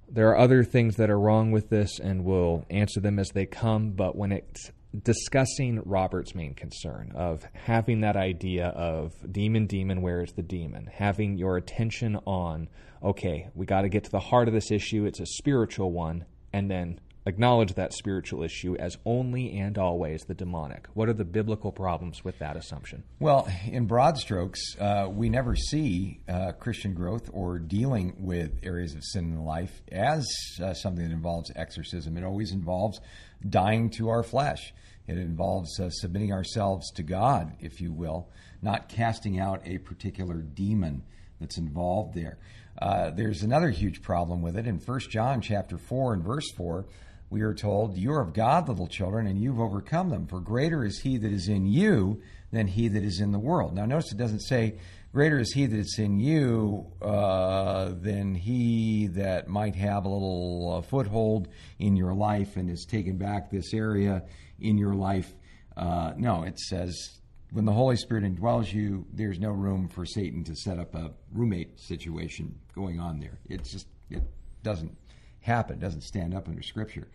[0.10, 3.45] There are other things that are wrong with this, and we'll answer them as they
[3.45, 3.91] come.
[3.91, 4.71] But when it's
[5.03, 10.89] discussing Robert's main concern of having that idea of demon, demon, where is the demon?
[10.91, 12.69] Having your attention on,
[13.03, 15.05] okay, we got to get to the heart of this issue.
[15.05, 20.33] It's a spiritual one, and then acknowledge that spiritual issue as only and always the
[20.33, 20.87] demonic.
[20.93, 23.03] What are the biblical problems with that assumption?
[23.19, 28.95] Well, in broad strokes, uh, we never see uh, Christian growth or dealing with areas
[28.95, 30.25] of sin in life as
[30.63, 32.17] uh, something that involves exorcism.
[32.17, 32.99] It always involves
[33.47, 34.73] dying to our flesh.
[35.05, 38.29] It involves uh, submitting ourselves to God, if you will,
[38.61, 41.03] not casting out a particular demon
[41.39, 42.37] that's involved there.
[42.81, 44.67] Uh, there's another huge problem with it.
[44.67, 46.85] In 1 John chapter 4 and verse 4,
[47.29, 50.27] we are told, You are of God, little children, and you've overcome them.
[50.27, 53.73] For greater is he that is in you than he that is in the world.
[53.73, 54.77] Now, notice it doesn't say,
[55.13, 60.77] Greater is he that is in you uh, than he that might have a little
[60.77, 61.47] uh, foothold
[61.79, 64.23] in your life and has taken back this area
[64.59, 65.33] in your life.
[65.75, 67.19] Uh, no, it says,
[67.51, 71.11] when the Holy Spirit indwells you, there's no room for Satan to set up a
[71.31, 73.39] roommate situation going on there.
[73.49, 74.23] It just it
[74.63, 74.95] doesn't
[75.41, 75.76] happen.
[75.76, 77.08] It doesn't stand up under Scripture.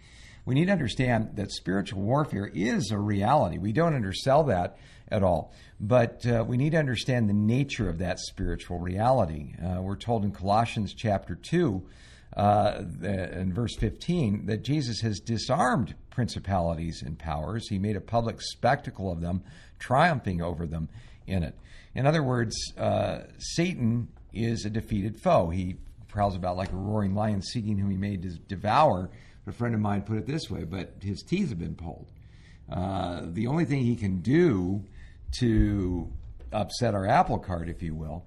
[0.45, 3.59] We need to understand that spiritual warfare is a reality.
[3.59, 4.77] We don't undersell that
[5.09, 9.55] at all, but uh, we need to understand the nature of that spiritual reality.
[9.63, 11.87] Uh, we're told in Colossians chapter two.
[12.35, 17.69] Uh, in verse 15, that Jesus has disarmed principalities and powers.
[17.69, 19.43] He made a public spectacle of them,
[19.79, 20.89] triumphing over them
[21.27, 21.55] in it.
[21.95, 25.51] In other words, uh, Satan is a defeated foe.
[25.51, 25.77] He
[26.13, 29.11] prowls about like a roaring lion, seeking whom he may devour.
[29.47, 32.07] A friend of mine put it this way, but his teeth have been pulled.
[32.71, 34.85] Uh, the only thing he can do
[35.41, 36.13] to
[36.53, 38.25] upset our apple cart, if you will,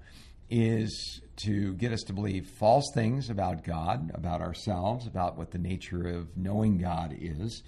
[0.50, 5.58] is to get us to believe false things about God, about ourselves, about what the
[5.58, 7.62] nature of knowing God is,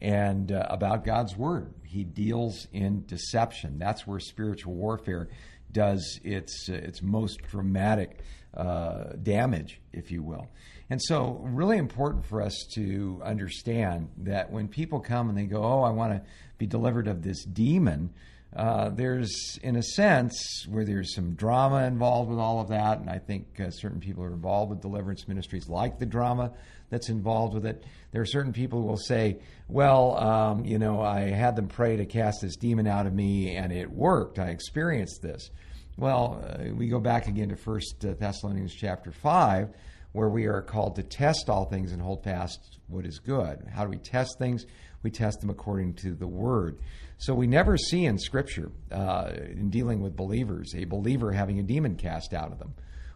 [0.00, 1.74] and uh, about God's Word.
[1.84, 3.78] He deals in deception.
[3.78, 5.28] That's where spiritual warfare
[5.72, 8.20] does its its most dramatic
[8.54, 10.48] uh, damage, if you will.
[10.90, 15.62] And so, really important for us to understand that when people come and they go,
[15.62, 16.22] "Oh, I want to
[16.58, 18.10] be delivered of this demon,"
[18.54, 23.08] uh, there's, in a sense, where there's some drama involved with all of that, and
[23.08, 26.52] I think uh, certain people are involved with deliverance ministries like the drama
[26.90, 27.84] that's involved with it.
[28.10, 29.38] There are certain people who will say,
[29.68, 33.56] "Well, um, you know, I had them pray to cast this demon out of me,
[33.56, 34.38] and it worked.
[34.38, 35.50] I experienced this."
[35.96, 39.70] Well, uh, we go back again to First uh, Thessalonians chapter five,
[40.12, 43.66] where we are called to test all things and hold fast what is good.
[43.72, 44.66] How do we test things?
[45.02, 46.78] We test them according to the Word.
[47.22, 51.62] So we never see in Scripture, uh, in dealing with believers, a believer having a
[51.62, 52.74] demon cast out of them,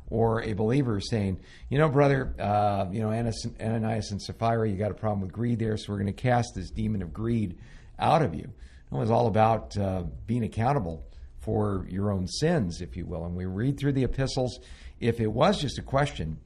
[0.08, 1.40] or a believer saying,
[1.70, 5.58] "You know, brother, uh, you know Ananias and Sapphira, you got a problem with greed
[5.58, 7.58] there, so we're going to cast this demon of greed
[7.98, 8.48] out of you."
[8.92, 11.04] It was all about uh, being accountable
[11.40, 13.24] for your own sins, if you will.
[13.24, 14.60] And we read through the epistles.
[15.00, 16.38] If it was just a question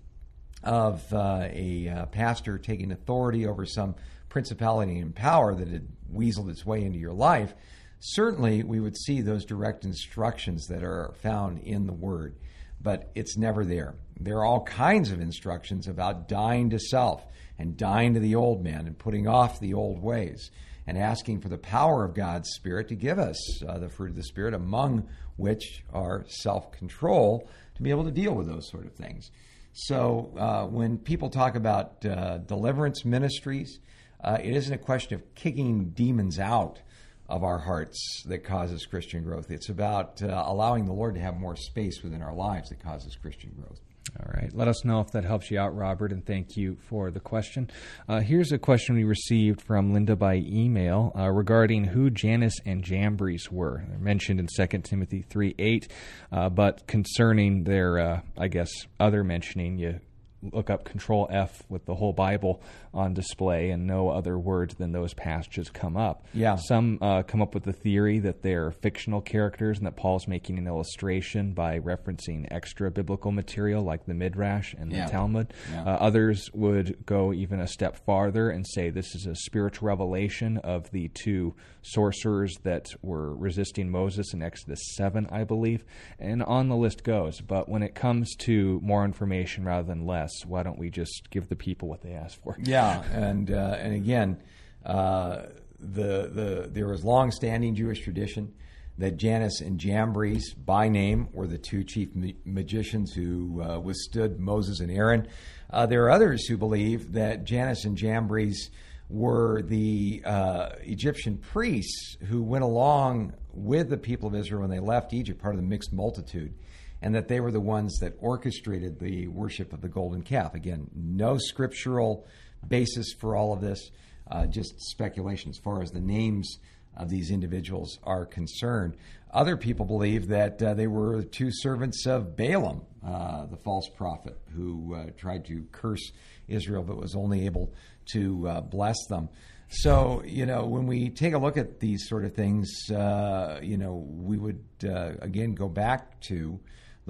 [0.65, 3.97] of uh, a uh, pastor taking authority over some
[4.31, 7.55] principality and power that had weaseled its way into your life,
[8.01, 12.37] certainly we would see those direct instructions that are found in the Word.
[12.83, 13.95] But it's never there.
[14.19, 17.27] There are all kinds of instructions about dying to self
[17.59, 20.51] and dying to the old man and putting off the old ways
[20.87, 24.17] and asking for the power of God's Spirit to give us uh, the fruit of
[24.17, 28.87] the Spirit, among which are self control, to be able to deal with those sort
[28.87, 29.31] of things.
[29.73, 33.79] So uh, when people talk about uh, deliverance ministries,
[34.23, 36.81] uh, it isn't a question of kicking demons out
[37.29, 39.51] of our hearts that causes Christian growth.
[39.51, 43.17] It's about uh, allowing the Lord to have more space within our lives that causes
[43.17, 43.81] Christian growth.
[44.19, 44.51] All right.
[44.53, 47.71] Let us know if that helps you out, Robert, and thank you for the question.
[48.09, 52.83] Uh, here's a question we received from Linda by email uh, regarding who Jannes and
[52.83, 53.85] Jambres were.
[53.89, 55.93] They're mentioned in 2 Timothy 3 8,
[56.33, 60.01] uh, but concerning their, uh, I guess, other mentioning, you
[60.43, 62.63] look up Control F with the whole Bible
[62.93, 66.25] on display, and no other words than those passages come up.
[66.33, 66.57] Yeah.
[66.57, 70.59] Some uh, come up with the theory that they're fictional characters and that Paul's making
[70.59, 75.07] an illustration by referencing extra biblical material like the Midrash and yeah.
[75.07, 75.53] the Talmud.
[75.71, 75.85] Yeah.
[75.85, 80.59] Uh, others would go even a step farther and say this is a spiritual revelation
[80.59, 85.85] of the two sorcerers that were resisting Moses in Exodus 7, I believe.
[86.19, 87.41] And on the list goes.
[87.41, 91.49] But when it comes to more information rather than less, why don't we just give
[91.49, 92.57] the people what they ask for?
[92.63, 94.43] Yeah, and uh, and again,
[94.85, 95.43] uh,
[95.79, 98.55] the the there was long-standing Jewish tradition
[98.99, 104.39] that Jannes and Jambres, by name, were the two chief ma- magicians who uh, withstood
[104.39, 105.27] Moses and Aaron.
[105.71, 108.71] Uh, there are others who believe that Jannes and Jambres
[109.09, 114.79] were the uh, Egyptian priests who went along with the people of Israel when they
[114.79, 116.55] left Egypt, part of the mixed multitude
[117.03, 120.55] and that they were the ones that orchestrated the worship of the golden calf.
[120.55, 122.27] Again, no scriptural
[122.67, 123.91] basis for all of this,
[124.31, 126.59] uh, just speculation as far as the names
[126.97, 128.97] of these individuals are concerned.
[129.33, 134.37] Other people believe that uh, they were two servants of Balaam, uh, the false prophet,
[134.55, 136.13] who uh, tried to curse
[136.49, 137.73] Israel but was only able
[138.13, 139.29] to uh, bless them.
[139.69, 143.77] So, you know, when we take a look at these sort of things, uh, you
[143.77, 146.59] know, we would again go back to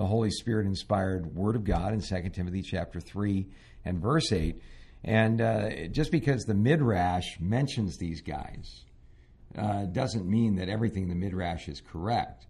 [0.00, 3.46] the Holy Spirit inspired Word of God in 2 Timothy chapter 3
[3.84, 4.58] and verse 8.
[5.04, 8.86] And uh, just because the Midrash mentions these guys
[9.58, 12.46] uh, doesn't mean that everything in the Midrash is correct.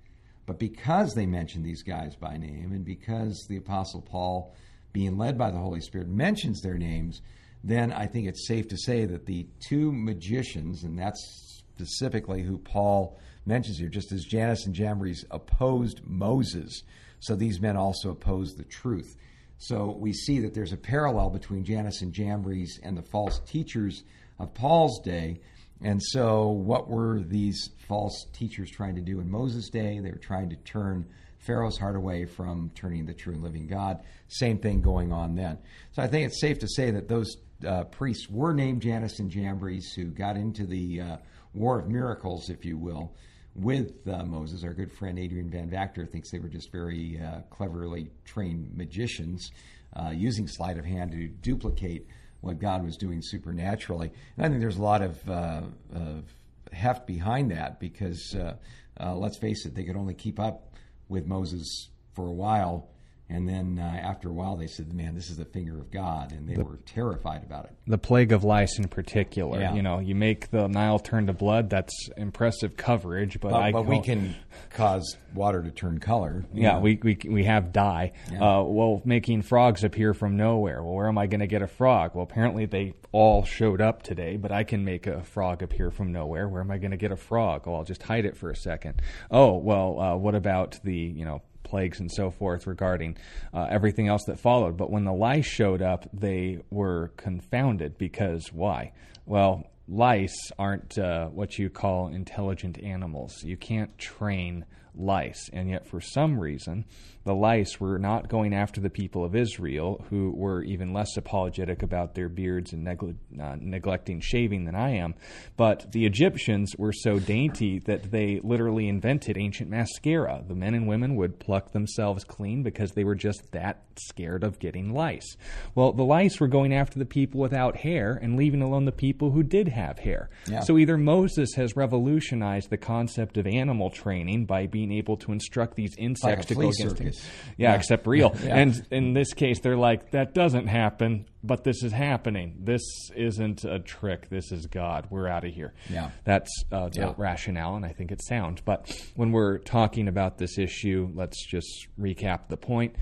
[0.46, 4.54] But because they mention these guys by name, and because the Apostle Paul,
[4.92, 7.20] being led by the Holy Spirit, mentions their names,
[7.64, 12.58] then I think it's safe to say that the two magicians, and that's specifically who
[12.58, 16.84] Paul mentions here, just as Jannes and Jambres opposed Moses
[17.20, 19.16] so these men also oppose the truth.
[19.58, 24.02] So we see that there's a parallel between Jannes and Jambres and the false teachers
[24.38, 25.40] of Paul's day.
[25.82, 29.98] And so, what were these false teachers trying to do in Moses' day?
[30.00, 31.06] They were trying to turn
[31.38, 34.00] Pharaoh's heart away from turning the true and living God.
[34.28, 35.58] Same thing going on then.
[35.92, 37.34] So, I think it's safe to say that those
[37.66, 41.16] uh, priests were named Jannes and Jambres who got into the uh,
[41.54, 43.14] war of miracles, if you will,
[43.54, 44.64] with uh, Moses.
[44.64, 49.50] Our good friend Adrian Van Vactor thinks they were just very uh, cleverly trained magicians
[49.94, 52.06] uh, using sleight of hand to duplicate
[52.40, 54.10] what God was doing supernaturally.
[54.36, 55.62] And I think there's a lot of, uh,
[55.94, 56.24] of
[56.72, 58.56] heft behind that because, uh,
[58.98, 60.74] uh, let's face it, they could only keep up
[61.08, 62.88] with Moses for a while.
[63.30, 66.32] And then uh, after a while, they said, "Man, this is the finger of God,"
[66.32, 67.72] and they were terrified about it.
[67.86, 69.60] the plague of lice in particular.
[69.60, 69.74] Yeah.
[69.74, 71.70] You know, you make the Nile turn to blood.
[71.70, 74.34] That's impressive coverage, but I But, but we can
[74.70, 76.44] cause water to turn color.
[76.52, 76.80] Yeah, know.
[76.80, 78.12] we, we we have dye.
[78.32, 78.58] Yeah.
[78.58, 80.82] Uh, well, making frogs appear from nowhere.
[80.82, 82.12] Well, where am I going to get a frog?
[82.14, 86.10] Well, apparently they all showed up today, but I can make a frog appear from
[86.10, 86.48] nowhere.
[86.48, 87.62] Where am I going to get a frog?
[87.66, 89.02] Oh, I'll just hide it for a second.
[89.30, 93.16] Oh, well, uh, what about the you know plagues and so forth regarding
[93.54, 94.76] uh, everything else that followed?
[94.76, 98.92] But when the lice showed up, they were confounded because why?
[99.26, 99.64] Well.
[99.92, 103.42] Lice aren't uh, what you call intelligent animals.
[103.42, 104.64] You can't train
[105.00, 105.50] lice.
[105.52, 106.84] And yet, for some reason,
[107.24, 111.82] the lice were not going after the people of Israel, who were even less apologetic
[111.82, 115.14] about their beards and negle- uh, neglecting shaving than I am.
[115.56, 120.42] But the Egyptians were so dainty that they literally invented ancient mascara.
[120.46, 124.58] The men and women would pluck themselves clean because they were just that scared of
[124.58, 125.36] getting lice.
[125.74, 129.30] Well, the lice were going after the people without hair and leaving alone the people
[129.30, 130.30] who did have hair.
[130.46, 130.60] Yeah.
[130.60, 135.74] So either Moses has revolutionized the concept of animal training by being able to instruct
[135.76, 137.26] these insects to go against circus.
[137.56, 138.34] Yeah, except real.
[138.44, 138.56] Yeah.
[138.56, 142.56] And in this case, they're like, that doesn't happen, but this is happening.
[142.64, 142.82] This
[143.14, 144.28] isn't a trick.
[144.30, 145.06] This is God.
[145.10, 145.74] We're out of here.
[145.90, 146.10] Yeah.
[146.24, 147.14] That's uh, the Yeah.
[147.16, 148.62] rationale, and I think it's sound.
[148.64, 152.96] But when we're talking about this issue, let's just recap the point.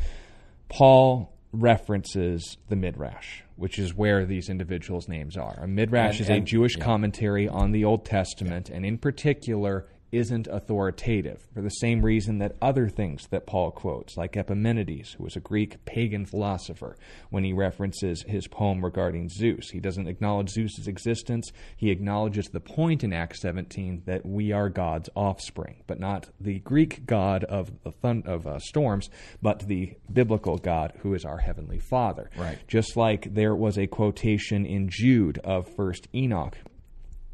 [0.69, 5.59] Paul references the Midrash, which is where these individuals' names are.
[5.63, 6.85] A Midrash And- is a Jewish yeah.
[6.85, 12.57] commentary on the Old Testament, and in particular, isn't authoritative for the same reason that
[12.63, 16.97] other things that Paul quotes, like Epimenides, who was a Greek pagan philosopher,
[17.31, 21.51] when he references his poem regarding Zeus, he doesn't acknowledge Zeus's existence.
[21.77, 26.61] He acknowledges the point in Acts 17 that we are God's offspring, but not the
[26.61, 29.11] Greek God of the thun- of uh, storms,
[29.43, 32.31] but the biblical God who is our heavenly Father.
[32.37, 32.59] Right.
[32.69, 36.57] Just like there was a quotation in Jude of First Enoch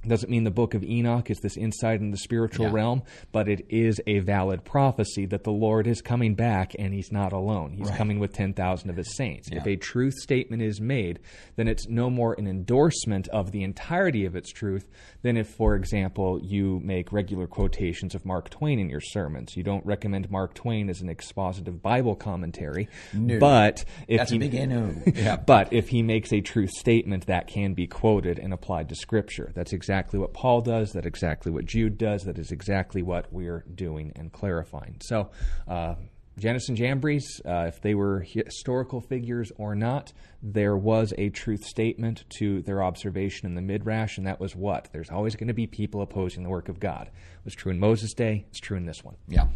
[0.09, 2.73] doesn't mean the book of Enoch is this insight in the spiritual Yeah.
[2.73, 3.03] realm,
[3.33, 7.33] but it is a valid prophecy that the Lord is coming back and he's not
[7.33, 7.73] alone.
[7.77, 7.97] He's Right.
[7.99, 9.49] coming with 10,000 of his saints.
[9.51, 11.19] If a truth statement is made,
[11.57, 14.89] then it's no more an endorsement of the entirety of its truth
[15.23, 19.57] than if, for example, you make regular quotations of Mark Twain in your sermons.
[19.57, 23.39] You don't recommend Mark Twain as an expositive Bible commentary, No.
[23.39, 24.39] but if That's he.
[25.15, 25.37] Yeah.
[25.37, 29.51] but if he makes a truth statement, that can be quoted and applied to Scripture.
[29.55, 30.93] That's exactly what Paul does.
[30.93, 32.25] that exactly what Jude does.
[32.25, 34.97] That is exactly what we're doing and clarifying.
[35.01, 35.31] So,
[35.69, 35.95] uh,
[36.43, 42.25] and Jambres, uh, if they were historical figures or not, there was a truth statement
[42.39, 44.89] to their observation in the Midrash, and that was what?
[44.93, 47.07] There's always going to be people opposing the work of God.
[47.07, 48.47] It was true in Moses' day.
[48.51, 49.17] It's true in this one.
[49.29, 49.47] Yeah.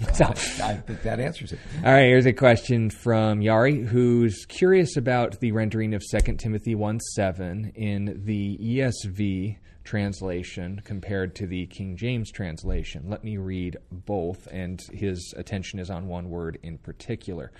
[0.14, 0.24] So-
[0.64, 1.58] I think that answers it.
[1.84, 6.74] All right, here's a question from Yari, who's curious about the rendering of 2 Timothy
[6.74, 13.04] 1 7 in the ESV translation compared to the King James translation.
[13.08, 17.50] Let me read both, and his attention is on one word in particular.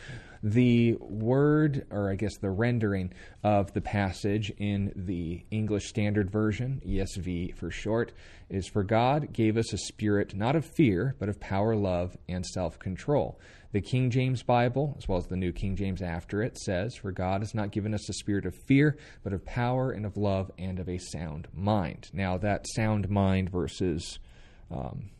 [0.43, 3.13] The word, or I guess the rendering
[3.45, 8.13] of the passage in the English Standard Version, ESV for short,
[8.49, 12.47] is For God gave us a spirit not of fear, but of power, love, and
[12.47, 13.39] self control.
[13.73, 17.13] The King James Bible, as well as the New King James after it, says, For
[17.13, 20.51] God has not given us a spirit of fear, but of power and of love
[20.59, 22.11] and of a sound mind.
[22.15, 24.19] Now, that sound mind versus
[24.71, 25.11] um,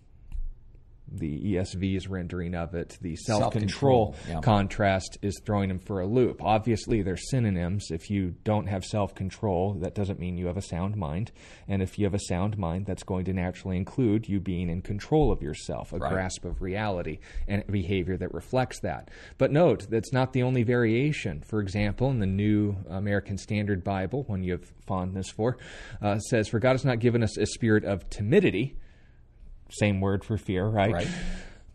[1.11, 4.41] the ESV's rendering of it, the self control yeah.
[4.41, 6.43] contrast is throwing him for a loop.
[6.43, 7.91] Obviously, they're synonyms.
[7.91, 11.33] If you don't have self control, that doesn't mean you have a sound mind.
[11.69, 14.83] And if you have a sound mind, that's going to naturally include you being in
[14.83, 16.13] control of yourself, a Right.
[16.13, 19.11] grasp of reality, and behavior that reflects that.
[19.39, 21.43] But note, that's not the only variation.
[21.43, 25.57] For example, in the New American Standard Bible, one you have fondness for,
[26.01, 28.77] uh, says, For God has not given us a spirit of timidity.
[29.71, 30.93] Same word for fear, right?
[30.93, 31.09] Right.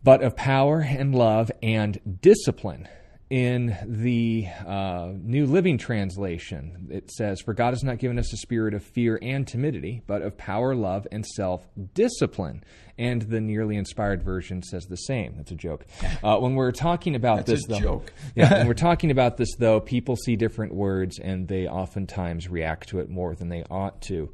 [0.02, 2.88] But of power and love and discipline.
[3.28, 8.36] In the uh, New Living Translation, it says, For God has not given us a
[8.36, 12.62] spirit of fear and timidity, but of power, love, and self discipline.
[12.96, 15.34] And the nearly inspired version says the same.
[15.36, 15.86] That's a joke.
[16.22, 18.12] Uh, when we're talking about this, though, joke.
[18.34, 22.88] yeah, when we're talking about this, though, people see different words and they oftentimes react
[22.88, 24.32] to it more than they ought to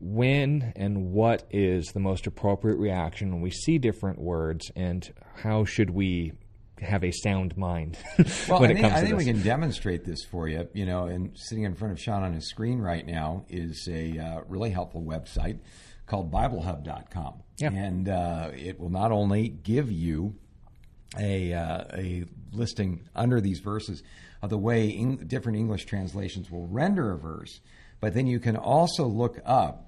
[0.00, 5.64] when and what is the most appropriate reaction when we see different words, and how
[5.64, 6.32] should we
[6.80, 7.96] have a sound mind
[8.48, 10.68] Well, when I it think, comes I to think we can demonstrate this for you.
[10.74, 14.18] You know, and sitting in front of Sean on his screen right now is a
[14.18, 15.58] uh, really helpful website
[16.06, 17.42] called BibleHub.com.
[17.58, 17.72] Yeah.
[17.72, 20.34] And uh, it will not only give you
[21.18, 24.02] a, uh, a listing under these verses
[24.42, 27.60] of the way Eng- different English translations will render a verse,
[28.00, 29.85] but then you can also look up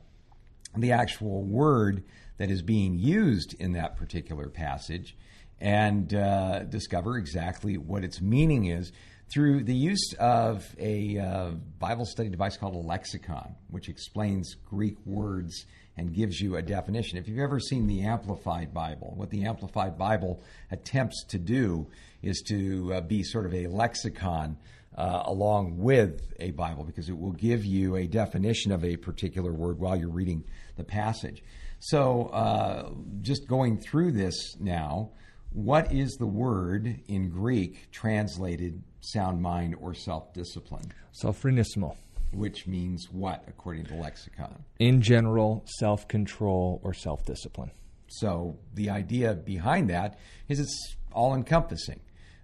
[0.81, 2.05] the actual word
[2.39, 5.17] that is being used in that particular passage
[5.61, 8.93] and uh, discover exactly what its meaning is
[9.31, 14.97] through the use of a uh, Bible study device called a lexicon, which explains Greek
[15.05, 15.67] words
[15.97, 17.19] and gives you a definition.
[17.19, 21.89] If you've ever seen the Amplified Bible, what the Amplified Bible attempts to do
[22.23, 24.57] is to uh, be sort of a lexicon
[24.97, 29.53] uh, along with a Bible because it will give you a definition of a particular
[29.53, 30.45] word while you're reading
[30.79, 31.43] the passage.
[31.81, 35.11] So, uh, just going through this now,
[35.53, 40.93] what is the word in Greek translated sound mind or self discipline?
[41.23, 41.97] Sophronismo.
[42.33, 44.65] Which means what, according to lexicon?
[44.79, 47.71] In general, self control or self discipline.
[48.09, 50.19] So the idea behind that
[50.49, 52.01] is it's all encompassing.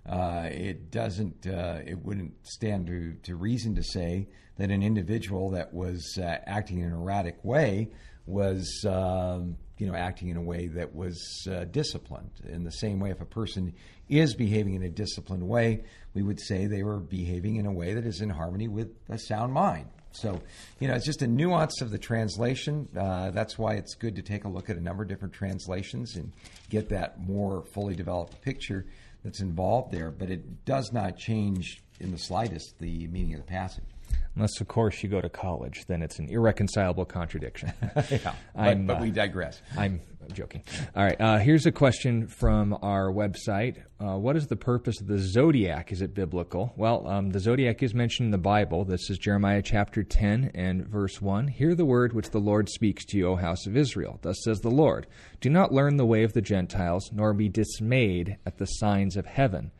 [0.08, 1.46] Uh, it doesn't.
[1.46, 6.38] Uh, it wouldn't stand to, to reason to say that an individual that was uh,
[6.46, 7.90] acting in an erratic way
[8.26, 12.30] was, um, you know, acting in a way that was uh, disciplined.
[12.48, 13.74] In the same way, if a person
[14.08, 17.94] is behaving in a disciplined way, we would say they were behaving in a way
[17.94, 19.88] that is in harmony with a sound mind.
[20.12, 20.40] So,
[20.78, 22.88] you know, it's just a nuance of the translation.
[22.96, 26.14] Uh, that's why it's good to take a look at a number of different translations
[26.14, 26.32] and
[26.70, 28.86] get that more fully developed picture
[29.24, 30.12] that's involved there.
[30.12, 33.93] But it does not change in the slightest the meaning of the passage.
[34.36, 37.72] Unless, of course, you go to college, then it's an irreconcilable contradiction.
[38.10, 39.62] yeah, but, but, we uh, digress.
[39.78, 40.00] I'm
[40.32, 40.62] joking.
[40.96, 43.82] All right, uh, here's a question from our website.
[44.00, 45.92] Uh, what is the purpose of the zodiac?
[45.92, 46.72] Is it biblical?
[46.76, 48.84] Well, um, the zodiac is mentioned in the Bible.
[48.84, 51.46] This is Jeremiah chapter 10 and verse 1.
[51.46, 54.18] Hear the word which the Lord speaks to you, O house of Israel.
[54.22, 55.06] Thus says the Lord
[55.40, 59.26] Do not learn the way of the Gentiles, nor be dismayed at the signs of
[59.26, 59.70] heaven,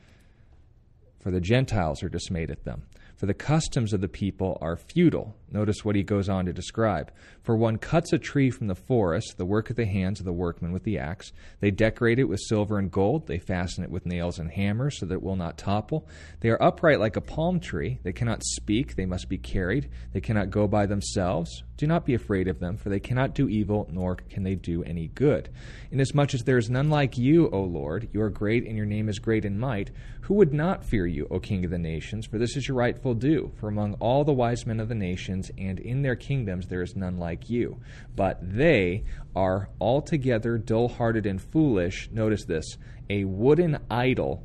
[1.21, 2.85] for the Gentiles are dismayed at them
[3.17, 5.35] for the customs of the people are futile.
[5.55, 7.13] Notice what he goes on to describe.
[7.45, 10.33] For one cuts a tree from the forest, the work of the hands of the
[10.33, 11.31] workmen with the axe.
[11.61, 13.29] They decorate it with silver and gold.
[13.29, 16.09] They fasten it with nails and hammers so that it will not topple.
[16.41, 18.01] They are upright like a palm tree.
[18.03, 18.97] They cannot speak.
[18.97, 19.91] They must be carried.
[20.13, 21.63] They cannot go by themselves.
[21.77, 24.85] Do not be afraid of them, for they cannot do evil, nor can they do
[24.85, 25.51] any good.
[25.91, 29.09] Inasmuch as there is none like you, O Lord, you are great, and your name
[29.09, 29.91] is great in might.
[30.23, 32.27] Who would not fear you, O King of the nations?
[32.27, 33.53] For this is your rightful due.
[33.57, 36.97] For among all the wise men of the nations, and in their kingdoms, there is
[36.97, 37.81] none like you.
[38.17, 42.09] But they are altogether dull hearted and foolish.
[42.13, 42.77] Notice this
[43.11, 44.43] a wooden idol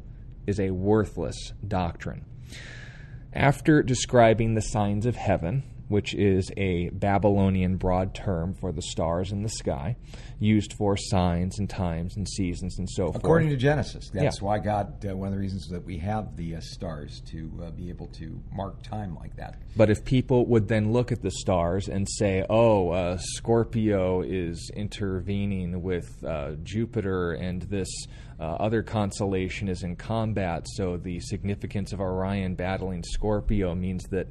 [0.48, 2.26] is a worthless doctrine.
[3.34, 9.32] After describing the signs of heaven, which is a Babylonian broad term for the stars
[9.32, 9.98] in the sky,
[10.40, 13.18] used for signs and times and seasons and so forth.
[13.18, 14.46] According to Genesis, that's yeah.
[14.46, 15.04] why God.
[15.06, 18.08] Uh, one of the reasons that we have the uh, stars to uh, be able
[18.08, 19.62] to mark time like that.
[19.76, 24.72] But if people would then look at the stars and say, "Oh, uh, Scorpio is
[24.76, 27.90] intervening with uh, Jupiter, and this."
[28.40, 34.28] Uh, other constellation is in combat, so the significance of Orion battling Scorpio means that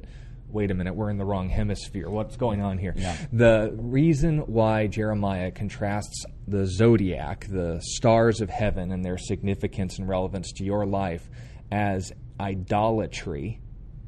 [0.49, 2.09] wait a minute, we're in the wrong hemisphere.
[2.09, 2.93] What's going on here?
[2.95, 3.15] Yeah.
[3.31, 10.07] The reason why Jeremiah contrasts the zodiac, the stars of heaven, and their significance and
[10.07, 11.29] relevance to your life
[11.71, 13.59] as idolatry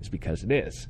[0.02, 0.88] is because it is.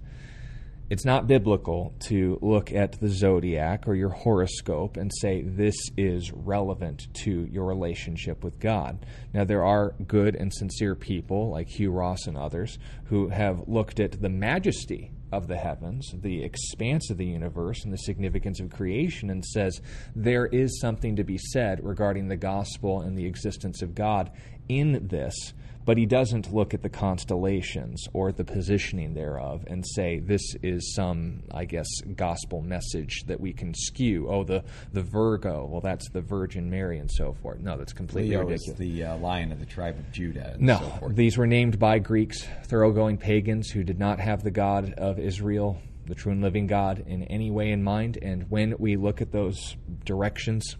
[0.91, 6.33] It's not biblical to look at the zodiac or your horoscope and say this is
[6.33, 9.05] relevant to your relationship with God.
[9.33, 14.01] Now, there are good and sincere people like Hugh Ross and others who have looked
[14.01, 18.69] at the majesty of the heavens, the expanse of the universe, and the significance of
[18.69, 19.81] creation, and says
[20.15, 24.31] there is something to be said regarding the gospel and the existence of God
[24.67, 25.53] in this.
[25.85, 30.93] But he doesn't look at the constellations or the positioning thereof and say this is
[30.93, 34.27] some, I guess, gospel message that we can skew.
[34.29, 34.63] Oh, the,
[34.93, 37.59] the Virgo, well, that's the Virgin Mary and so forth.
[37.59, 38.67] No, that's completely Leo ridiculous.
[38.69, 40.55] Is the uh, lion of the tribe of Judah.
[40.59, 44.93] no, so these were named by Greeks, thoroughgoing pagans who did not have the God
[44.93, 48.17] of Israel the true and living God in any way in mind.
[48.21, 50.75] And when we look at those directions,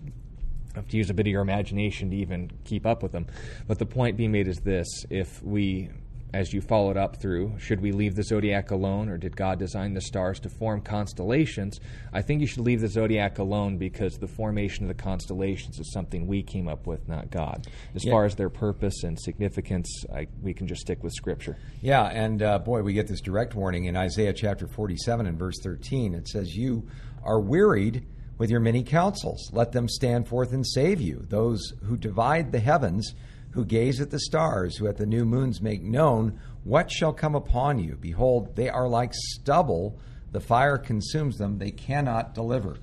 [0.76, 3.28] have to use a bit of your imagination to even keep up with them.
[3.68, 5.90] But the point being made is this if we,
[6.34, 9.94] as you followed up through, should we leave the zodiac alone or did God design
[9.94, 11.80] the stars to form constellations?
[12.14, 15.92] I think you should leave the zodiac alone because the formation of the constellations is
[15.92, 17.68] something we came up with, not God.
[17.94, 18.12] As yeah.
[18.12, 21.58] far as their purpose and significance, I, we can just stick with Scripture.
[21.82, 25.60] Yeah, and uh, boy, we get this direct warning in Isaiah chapter 47 and verse
[25.62, 26.14] 13.
[26.14, 26.88] It says, You
[27.24, 28.06] are wearied
[28.42, 29.52] with your many counsels.
[29.54, 31.24] Let them stand forth and save you.
[31.30, 33.14] Those who divide the heavens
[33.52, 37.36] who gaze at the stars, who at the new moons make known what shall come
[37.36, 37.96] upon you.
[38.02, 40.00] Behold, they are like stubble,
[40.32, 42.78] the fire consumes them, they cannot deliver.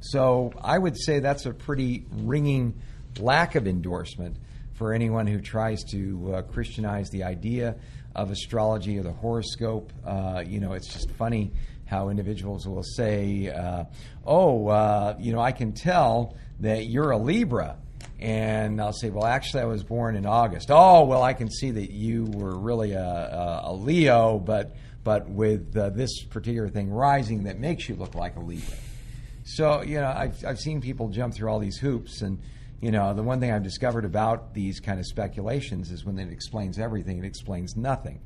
[0.00, 2.78] So I would say that's a pretty ringing
[3.18, 4.36] lack of endorsement
[4.74, 7.76] for anyone who tries to uh, Christianize the idea
[8.14, 9.90] of astrology or the horoscope.
[10.04, 11.50] Uh, you know, it's just funny
[11.88, 13.84] how individuals will say, uh,
[14.24, 17.76] "Oh, uh, you know, I can tell that you're a Libra."
[18.20, 20.70] And I'll say, well, actually, I was born in August.
[20.70, 24.74] Oh, well, I can see that you were really a, a, a Leo, but
[25.04, 28.74] but with uh, this particular thing rising that makes you look like a Libra.
[29.44, 32.20] So, you know, I've, I've seen people jump through all these hoops.
[32.20, 32.38] And,
[32.82, 36.30] you know, the one thing I've discovered about these kind of speculations is when it
[36.30, 38.20] explains everything, it explains nothing.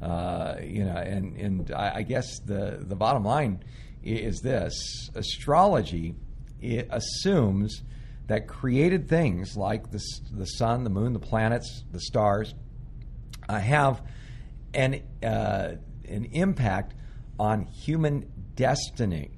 [0.00, 3.64] Uh, you know, and, and I, I guess the, the bottom line
[4.04, 6.14] is this astrology
[6.62, 7.82] assumes
[8.28, 12.54] that created things like the, the sun, the moon, the planets, the stars
[13.48, 14.02] uh, have
[14.74, 15.72] an, uh,
[16.08, 16.94] an impact
[17.38, 19.30] on human destiny.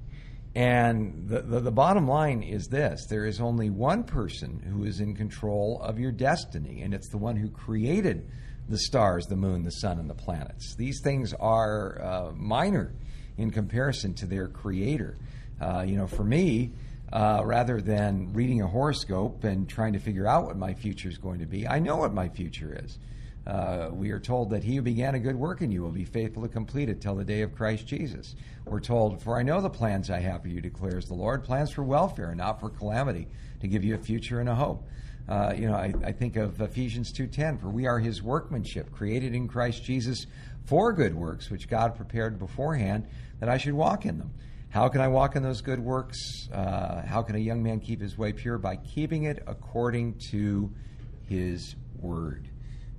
[0.53, 4.99] And the, the, the, bottom line is this there is only one person who is
[4.99, 8.29] in control of your destiny, and it's the one who created
[8.71, 10.75] the stars, the moon, the sun, and the planets.
[10.75, 12.93] These things are uh, minor
[13.37, 15.17] in comparison to their creator.
[15.59, 16.71] Uh, you know, for me,
[17.13, 21.17] uh, rather than reading a horoscope and trying to figure out what my future is
[21.17, 22.97] going to be, I know what my future is.
[23.45, 26.05] Uh, we are told that he who began a good work in you will be
[26.05, 28.35] faithful to complete it till the day of Christ Jesus.
[28.65, 31.71] We're told, For I know the plans I have for you, declares the Lord, plans
[31.71, 33.27] for welfare and not for calamity,
[33.61, 34.87] to give you a future and a hope.
[35.29, 39.33] Uh, you know, I, I, think of Ephesians 2.10, for we are his workmanship, created
[39.33, 40.25] in Christ Jesus
[40.65, 43.07] for good works, which God prepared beforehand
[43.39, 44.31] that I should walk in them.
[44.69, 46.17] How can I walk in those good works?
[46.51, 48.57] Uh, how can a young man keep his way pure?
[48.57, 50.71] By keeping it according to
[51.27, 52.49] his word.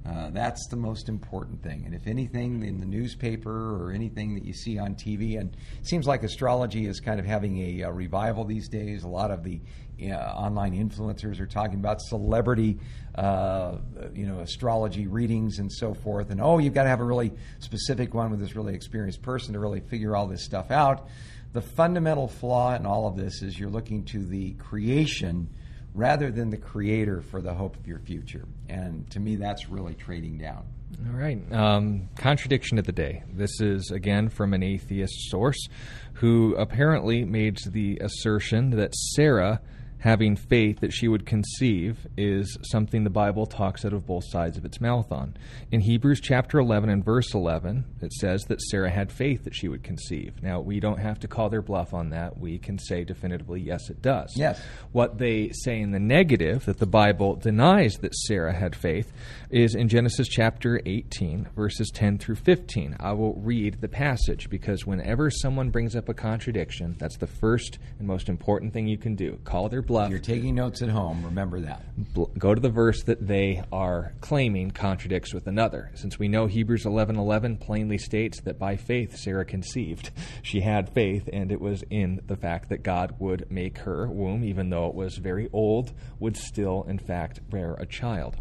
[0.05, 1.85] Uh, that's the most important thing.
[1.87, 6.07] And if anything in the newspaper or anything that you see on TV, and seems
[6.07, 9.05] like astrology is kind of having a, a revival these days.
[9.05, 9.61] A lot of the
[10.01, 12.79] uh, online influencers are talking about celebrity,
[13.15, 13.77] uh,
[14.15, 16.31] you know, astrology readings and so forth.
[16.31, 19.55] And oh, you've got to have a really specific one with this really experienced person
[19.55, 21.09] to really figure all this stuff out.
[21.53, 25.49] The fundamental flaw in all of this is you're looking to the creation
[25.95, 28.47] rather than the creator for the hope of your future.
[28.69, 30.65] And to me, that's really trading down.
[31.07, 31.41] All right.
[31.53, 33.23] Um, contradiction of the day.
[33.33, 35.69] This is, again, from an atheist source
[36.15, 39.61] who apparently made the assertion that Sarah
[40.03, 44.59] having faith that she would conceive is something the Bible talks out of both sides
[44.59, 45.37] of its mouth on.
[45.71, 49.69] In Hebrews chapter 11 and verse 11, it says that Sarah had faith that she
[49.69, 50.43] would conceive.
[50.43, 52.37] Now, we don't have to call their bluff on that.
[52.37, 54.33] We can say definitively, yes, it does.
[54.35, 54.61] Yes.
[54.91, 59.13] What they say in the negative, that the Bible denies that Sarah had faith,
[59.53, 62.97] is in Genesis chapter 18, verses 10 through 15.
[62.99, 67.79] I will read the passage because whenever someone brings up a contradiction, that's the first
[67.99, 69.39] and most important thing you can do.
[69.45, 70.09] Call their bluff.
[70.09, 71.23] You're taking notes at home.
[71.23, 71.85] Remember that.
[72.39, 75.91] Go to the verse that they are claiming contradicts with another.
[75.95, 80.11] Since we know Hebrews 11:11 plainly states that by faith Sarah conceived.
[80.43, 84.45] She had faith, and it was in the fact that God would make her womb,
[84.45, 88.37] even though it was very old, would still, in fact, bear a child.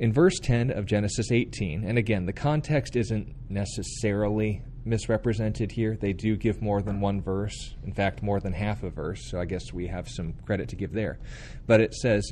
[0.00, 5.96] In verse 10 of Genesis 18, and again, the context isn't necessarily misrepresented here.
[5.96, 9.40] They do give more than one verse, in fact, more than half a verse, so
[9.40, 11.18] I guess we have some credit to give there.
[11.66, 12.30] But it says,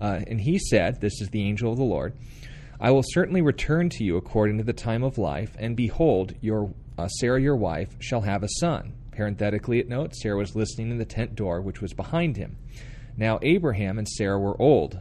[0.00, 2.14] uh, And he said, This is the angel of the Lord,
[2.78, 6.74] I will certainly return to you according to the time of life, and behold, your
[6.98, 8.94] uh, Sarah your wife shall have a son.
[9.12, 12.58] Parenthetically, it notes Sarah was listening in the tent door, which was behind him.
[13.16, 15.00] Now Abraham and Sarah were old.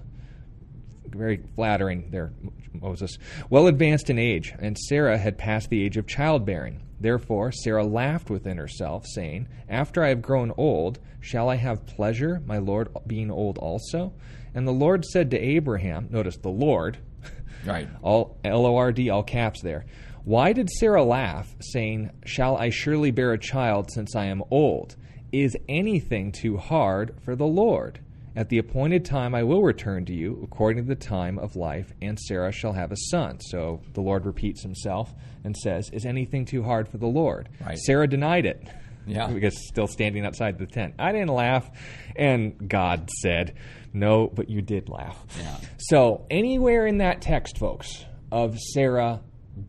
[1.15, 2.33] Very flattering there,
[2.73, 3.17] Moses.
[3.49, 6.81] Well advanced in age, and Sarah had passed the age of childbearing.
[6.99, 12.41] Therefore Sarah laughed within herself, saying, After I have grown old, shall I have pleasure,
[12.45, 14.13] my Lord being old also?
[14.53, 16.97] And the Lord said to Abraham, notice the Lord,
[17.65, 17.87] right?
[18.01, 19.85] All L O R D, all caps there.
[20.23, 24.95] Why did Sarah laugh, saying, Shall I surely bear a child since I am old?
[25.31, 27.99] Is anything too hard for the Lord?
[28.37, 31.93] At the appointed time I will return to you, according to the time of life,
[32.01, 33.39] and Sarah shall have a son.
[33.39, 35.13] So the Lord repeats himself
[35.45, 37.47] and says, Is anything too hard for the Lord?
[37.65, 37.77] Right.
[37.77, 38.61] Sarah denied it.
[39.07, 39.27] Yeah.
[39.33, 40.95] because still standing outside the tent.
[40.99, 41.69] I didn't laugh.
[42.17, 43.55] And God said,
[43.93, 45.17] No, but you did laugh.
[45.39, 45.57] Yeah.
[45.77, 49.21] So anywhere in that text, folks, of Sarah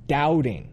[0.09, 0.73] doubting,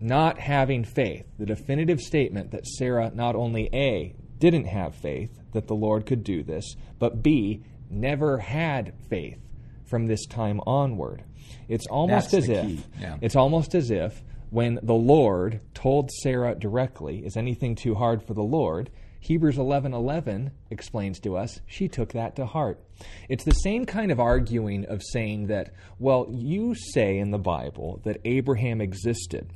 [0.00, 5.66] not having faith, the definitive statement that Sarah not only A, didn't have faith that
[5.66, 9.40] the Lord could do this, but B, never had faith
[9.84, 11.24] from this time onward.
[11.68, 13.16] It's almost That's as if yeah.
[13.20, 18.34] it's almost as if when the Lord told Sarah directly, "Is anything too hard for
[18.34, 18.90] the Lord?"
[19.20, 22.80] Hebrews 11:11 explains to us she took that to heart.
[23.28, 28.00] It's the same kind of arguing of saying that, well, you say in the Bible
[28.04, 29.52] that Abraham existed.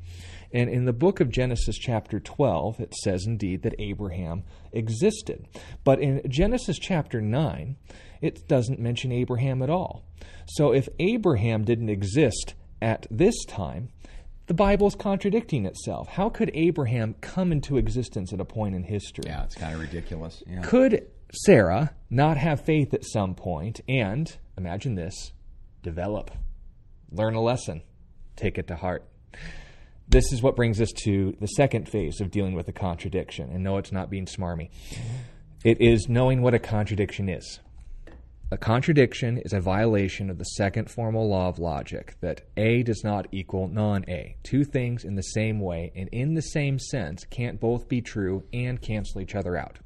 [0.53, 5.47] And in the book of Genesis, chapter 12, it says indeed that Abraham existed.
[5.85, 7.77] But in Genesis, chapter 9,
[8.21, 10.05] it doesn't mention Abraham at all.
[10.47, 13.89] So if Abraham didn't exist at this time,
[14.47, 16.09] the Bible is contradicting itself.
[16.09, 19.25] How could Abraham come into existence at a point in history?
[19.27, 20.43] Yeah, it's kind of ridiculous.
[20.47, 20.61] Yeah.
[20.63, 25.33] Could Sarah not have faith at some point and, imagine this,
[25.83, 26.31] develop,
[27.11, 27.83] learn a lesson,
[28.37, 29.09] take it to heart?
[30.09, 33.51] This is what brings us to the second phase of dealing with a contradiction.
[33.51, 34.71] And no, it's not being smarmy.
[35.65, 37.61] It is knowing what a contradiction is.
[38.51, 43.03] A contradiction is a violation of the second formal law of logic that A does
[43.03, 44.37] not equal non A.
[44.43, 48.45] Two things in the same way and in the same sense can't both be true
[48.53, 49.79] and cancel each other out.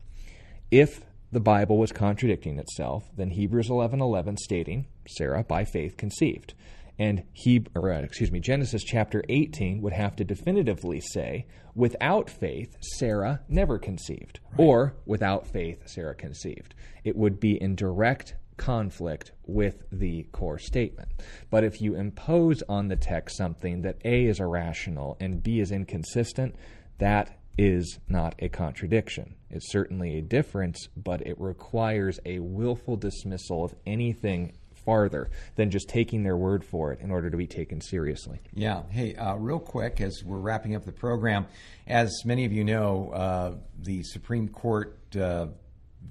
[0.72, 6.54] If the Bible was contradicting itself, then Hebrews 11:11 stating Sarah by faith conceived.
[6.98, 12.30] And he, or, uh, excuse me, Genesis chapter 18 would have to definitively say, without
[12.30, 16.74] faith, Sarah never conceived, or without faith, Sarah conceived.
[17.04, 21.10] It would be in direct conflict with the core statement.
[21.50, 25.70] But if you impose on the text something that A is irrational and B is
[25.70, 26.56] inconsistent,
[26.98, 29.34] that is not a contradiction.
[29.50, 34.52] It's certainly a difference, but it requires a willful dismissal of anything
[34.86, 38.40] farther than just taking their word for it in order to be taken seriously.
[38.54, 38.84] Yeah.
[38.88, 41.46] Hey, uh, real quick, as we're wrapping up the program,
[41.86, 45.48] as many of you know, uh, the Supreme Court, uh,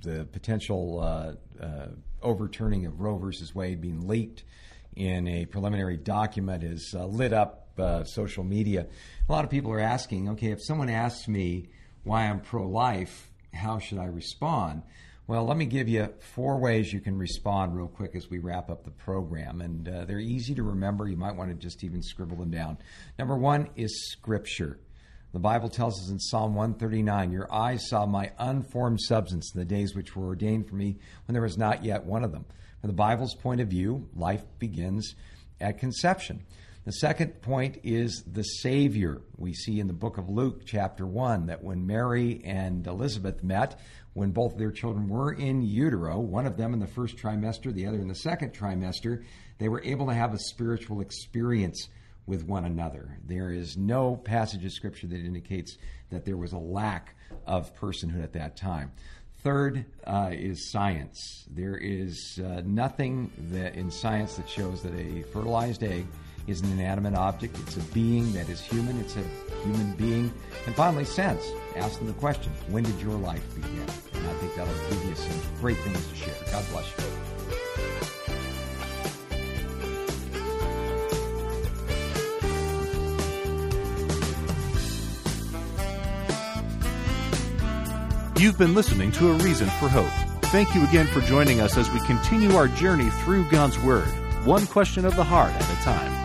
[0.02, 1.88] the potential uh, uh,
[2.22, 4.44] overturning of Roe versus Wade being leaked
[4.96, 7.62] in a preliminary document has uh, lit up
[8.06, 8.88] social media.
[9.28, 11.68] A lot of people are asking, okay, if someone asks me
[12.04, 14.84] why I'm pro life, how should I respond?
[15.28, 18.70] Well, let me give you four ways you can respond real quick as we wrap
[18.70, 19.60] up the program.
[19.60, 21.08] And uh, they're easy to remember.
[21.08, 22.78] You might want to just even scribble them down.
[23.18, 24.80] Number one is Scripture.
[25.34, 29.66] The Bible tells us in Psalm 139 Your eyes saw my unformed substance in the
[29.66, 32.46] days which were ordained for me when there was not yet one of them.
[32.82, 35.16] From the Bible's point of view, life begins
[35.60, 36.46] at conception.
[36.86, 39.24] The second point is the Savior.
[39.38, 43.80] We see in the book of Luke, chapter 1, that when Mary and Elizabeth met,
[44.16, 47.86] when both their children were in utero, one of them in the first trimester, the
[47.86, 49.26] other in the second trimester,
[49.58, 51.90] they were able to have a spiritual experience
[52.26, 53.20] with one another.
[53.26, 55.78] There is no passage of Scripture that indicates
[56.12, 57.14] that there was a lack
[57.46, 58.94] of personhood at that time.
[59.40, 61.46] Third uh, is science.
[61.52, 66.08] There is uh, nothing that in science that shows that a fertilized egg
[66.48, 67.58] is an inanimate object.
[67.60, 69.00] It's a being that is human.
[69.00, 69.24] It's a
[69.64, 70.32] human being.
[70.66, 71.44] And finally, sense.
[71.76, 73.86] Ask them the question, when did your life begin?
[74.14, 76.36] And I think that'll give you some great things to share.
[76.52, 77.04] God bless you.
[88.38, 90.12] You've been listening to A Reason for Hope.
[90.52, 94.06] Thank you again for joining us as we continue our journey through God's Word,
[94.46, 96.25] one question of the heart at a time.